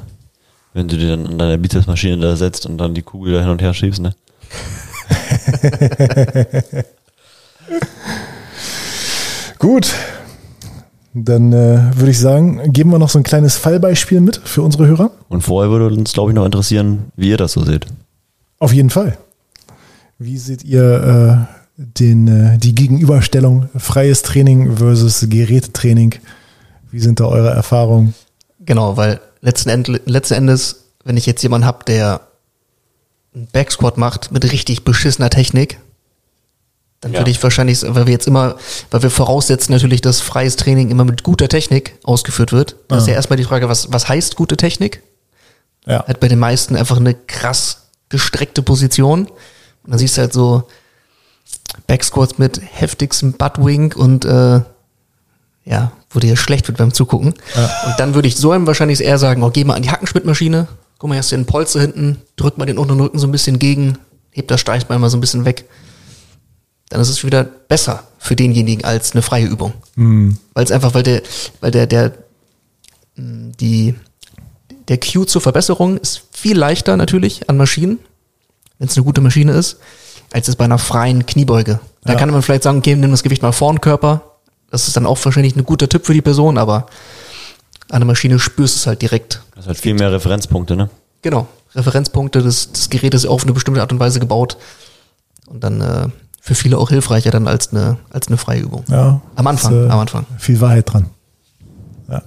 [0.75, 3.51] wenn du dir dann an deiner Bizepsmaschine da setzt und dann die Kugel da hin
[3.51, 4.15] und her schiebst, ne?
[9.59, 9.95] Gut.
[11.15, 14.87] Dann äh, würde ich sagen, geben wir noch so ein kleines Fallbeispiel mit für unsere
[14.87, 15.11] Hörer.
[15.29, 17.87] Und vorher würde uns, glaube ich, noch interessieren, wie ihr das so seht.
[18.59, 19.19] Auf jeden Fall.
[20.19, 26.15] Wie seht ihr äh, den, äh, die Gegenüberstellung freies Training versus Gerätetraining?
[26.91, 28.15] Wie sind da eure Erfahrungen?
[28.61, 32.21] Genau, weil letzten, End, letzten Endes, wenn ich jetzt jemanden hab, der
[33.35, 35.79] einen Backsquat macht mit richtig beschissener Technik,
[37.01, 37.21] dann Ja.
[37.21, 38.57] würde ich wahrscheinlich, weil wir jetzt immer,
[38.91, 42.77] weil wir voraussetzen natürlich, dass freies Training immer mit guter Technik ausgeführt wird.
[42.89, 43.09] Da ist Ah.
[43.09, 45.03] ja erstmal die Frage, was, was heißt gute Technik?
[45.87, 46.07] Ja.
[46.07, 49.27] Hat bei den meisten einfach eine krass gestreckte Position.
[49.27, 50.69] Und dann siehst du halt so
[51.89, 54.61] Backsquats mit heftigstem Buttwink und äh,
[55.65, 57.29] ja, wo dir schlecht wird beim Zugucken.
[57.31, 60.69] Und dann würde ich so einem wahrscheinlich eher sagen, oh, geh mal an die Hackenschmidt-Maschine,
[61.03, 63.33] guck mal, hier hast du den Polster hinten, drück mal den unteren Rücken so ein
[63.33, 63.99] bisschen gegen,
[64.31, 65.65] heb das Steißbein mal so ein bisschen weg.
[66.91, 69.73] Dann ist es wieder besser für denjenigen als eine freie Übung.
[70.55, 71.23] Weil es einfach, weil der,
[71.61, 72.13] weil der, der,
[73.17, 73.97] die,
[74.87, 77.99] der Cue zur Verbesserung ist viel leichter natürlich an Maschinen,
[78.79, 79.79] wenn es eine gute Maschine ist,
[80.33, 81.81] als es bei einer freien Kniebeuge.
[82.05, 82.19] Da Ja.
[82.19, 84.23] kann man vielleicht sagen, okay, nimm das Gewicht mal vor den Körper.
[84.71, 86.87] Das ist dann auch wahrscheinlich ein guter Tipp für die Person, aber
[87.93, 89.43] an der Maschine spürst du es halt direkt.
[89.55, 90.89] Das halt viel mehr Referenzpunkte, ne?
[91.23, 91.47] Genau.
[91.75, 94.57] Referenzpunkte, das, das Gerät ist auf eine bestimmte Art und Weise gebaut.
[95.47, 96.09] Und dann äh,
[96.41, 98.85] für viele auch hilfreicher dann als eine, als eine freie Übung.
[98.89, 100.27] Ja, Am Anfang, ist, äh, am Anfang.
[100.39, 101.07] Viel Wahrheit dran.
[102.11, 102.23] Ja.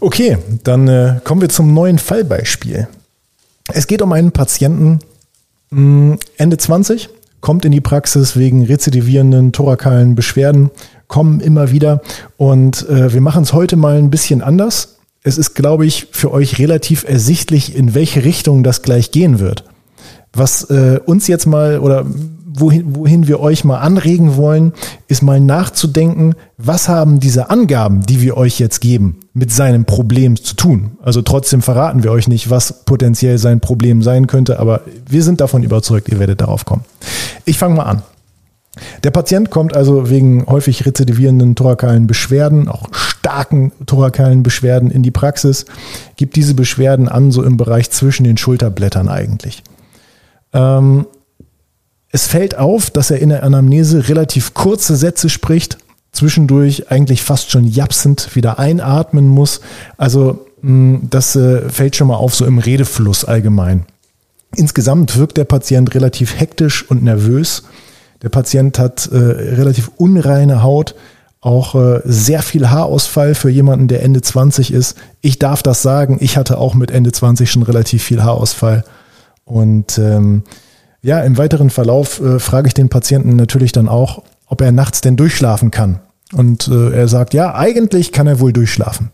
[0.00, 2.88] Okay, dann äh, kommen wir zum neuen Fallbeispiel.
[3.72, 5.00] Es geht um einen Patienten,
[5.70, 7.08] mh, Ende 20,
[7.40, 10.70] kommt in die Praxis wegen rezidivierenden thorakalen Beschwerden,
[11.08, 12.02] kommen immer wieder
[12.36, 14.98] und äh, wir machen es heute mal ein bisschen anders.
[15.22, 19.64] Es ist, glaube ich, für euch relativ ersichtlich, in welche Richtung das gleich gehen wird.
[20.32, 22.06] Was äh, uns jetzt mal oder
[22.60, 24.72] wohin, wohin wir euch mal anregen wollen,
[25.06, 30.36] ist mal nachzudenken, was haben diese Angaben, die wir euch jetzt geben, mit seinem Problem
[30.36, 30.92] zu tun.
[31.02, 35.40] Also trotzdem verraten wir euch nicht, was potenziell sein Problem sein könnte, aber wir sind
[35.40, 36.84] davon überzeugt, ihr werdet darauf kommen.
[37.44, 38.02] Ich fange mal an.
[39.02, 45.10] Der Patient kommt also wegen häufig rezidivierenden thorakalen Beschwerden, auch starken thorakalen Beschwerden in die
[45.10, 45.66] Praxis,
[46.16, 49.62] gibt diese Beschwerden an, so im Bereich zwischen den Schulterblättern eigentlich.
[50.52, 51.06] Ähm,
[52.10, 55.78] es fällt auf, dass er in der Anamnese relativ kurze Sätze spricht,
[56.12, 59.60] zwischendurch eigentlich fast schon japsend wieder einatmen muss.
[59.98, 63.84] Also das äh, fällt schon mal auf so im Redefluss allgemein.
[64.56, 67.64] Insgesamt wirkt der Patient relativ hektisch und nervös.
[68.22, 70.94] Der Patient hat äh, relativ unreine Haut,
[71.40, 74.96] auch äh, sehr viel Haarausfall für jemanden, der Ende 20 ist.
[75.20, 78.84] Ich darf das sagen, ich hatte auch mit Ende 20 schon relativ viel Haarausfall.
[79.44, 80.42] Und ähm,
[81.00, 85.00] ja, im weiteren Verlauf äh, frage ich den Patienten natürlich dann auch, ob er nachts
[85.00, 86.00] denn durchschlafen kann.
[86.32, 89.10] Und äh, er sagt, ja, eigentlich kann er wohl durchschlafen.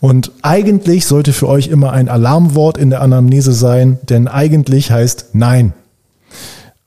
[0.00, 5.30] Und eigentlich sollte für euch immer ein Alarmwort in der Anamnese sein, denn eigentlich heißt
[5.32, 5.72] nein.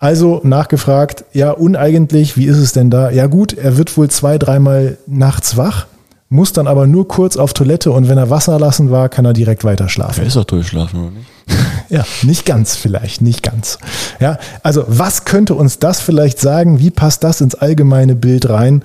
[0.01, 3.11] Also nachgefragt, ja, uneigentlich, wie ist es denn da?
[3.11, 5.85] Ja gut, er wird wohl zwei, dreimal nachts wach,
[6.27, 9.33] muss dann aber nur kurz auf Toilette und wenn er Wasser lassen war, kann er
[9.33, 10.21] direkt weiter schlafen.
[10.21, 11.27] Er ist doch durchschlafen, oder nicht?
[11.89, 13.77] Ja, nicht ganz vielleicht, nicht ganz.
[14.21, 16.79] Ja, also was könnte uns das vielleicht sagen?
[16.79, 18.83] Wie passt das ins allgemeine Bild rein?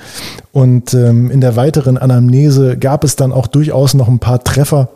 [0.51, 4.89] Und ähm, in der weiteren Anamnese gab es dann auch durchaus noch ein paar Treffer.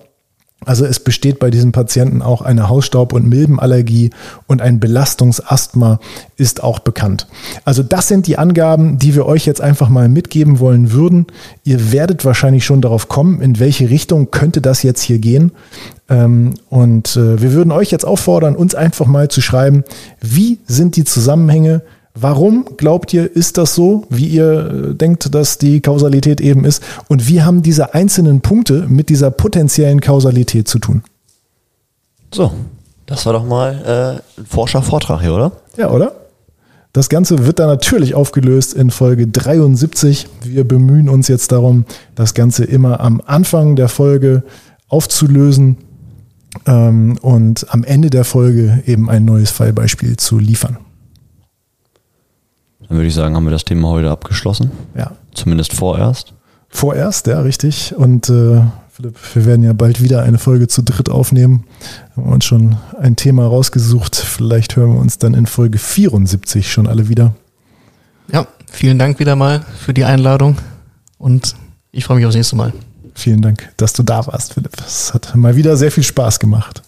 [0.66, 4.10] Also es besteht bei diesem Patienten auch eine Hausstaub- und Milbenallergie
[4.46, 6.00] und ein Belastungsasthma
[6.36, 7.28] ist auch bekannt.
[7.64, 11.26] Also das sind die Angaben, die wir euch jetzt einfach mal mitgeben wollen würden.
[11.64, 15.52] Ihr werdet wahrscheinlich schon darauf kommen, in welche Richtung könnte das jetzt hier gehen.
[16.10, 19.84] Ähm, und äh, wir würden euch jetzt auffordern, uns einfach mal zu schreiben,
[20.20, 21.80] wie sind die Zusammenhänge,
[22.14, 26.82] Warum glaubt ihr, ist das so, wie ihr äh, denkt, dass die Kausalität eben ist?
[27.08, 31.02] Und wie haben diese einzelnen Punkte mit dieser potenziellen Kausalität zu tun?
[32.34, 32.52] So,
[33.06, 35.52] das war doch mal äh, ein Forschervortrag hier, oder?
[35.76, 36.14] Ja, oder?
[36.92, 40.26] Das Ganze wird dann natürlich aufgelöst in Folge 73.
[40.42, 41.84] Wir bemühen uns jetzt darum,
[42.16, 44.42] das Ganze immer am Anfang der Folge
[44.88, 45.76] aufzulösen
[46.66, 50.78] ähm, und am Ende der Folge eben ein neues Fallbeispiel zu liefern.
[52.90, 54.72] Dann würde ich sagen, haben wir das Thema heute abgeschlossen.
[54.96, 55.12] Ja.
[55.32, 56.34] Zumindest vorerst.
[56.68, 57.94] Vorerst, ja, richtig.
[57.96, 61.66] Und äh, Philipp, wir werden ja bald wieder eine Folge zu dritt aufnehmen.
[62.16, 64.16] Wir haben uns schon ein Thema rausgesucht.
[64.16, 67.32] Vielleicht hören wir uns dann in Folge 74 schon alle wieder.
[68.32, 70.56] Ja, vielen Dank wieder mal für die Einladung
[71.16, 71.54] und
[71.92, 72.72] ich freue mich aufs nächste Mal.
[73.14, 74.72] Vielen Dank, dass du da warst, Philipp.
[74.84, 76.82] Es hat mal wieder sehr viel Spaß gemacht.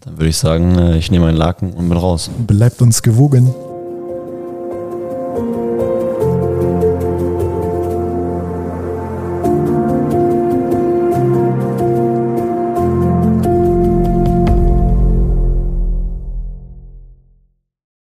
[0.00, 2.30] Dann würde ich sagen, äh, ich nehme einen Laken und bin raus.
[2.46, 3.54] Bleibt uns gewogen.
[5.36, 5.65] Thank you.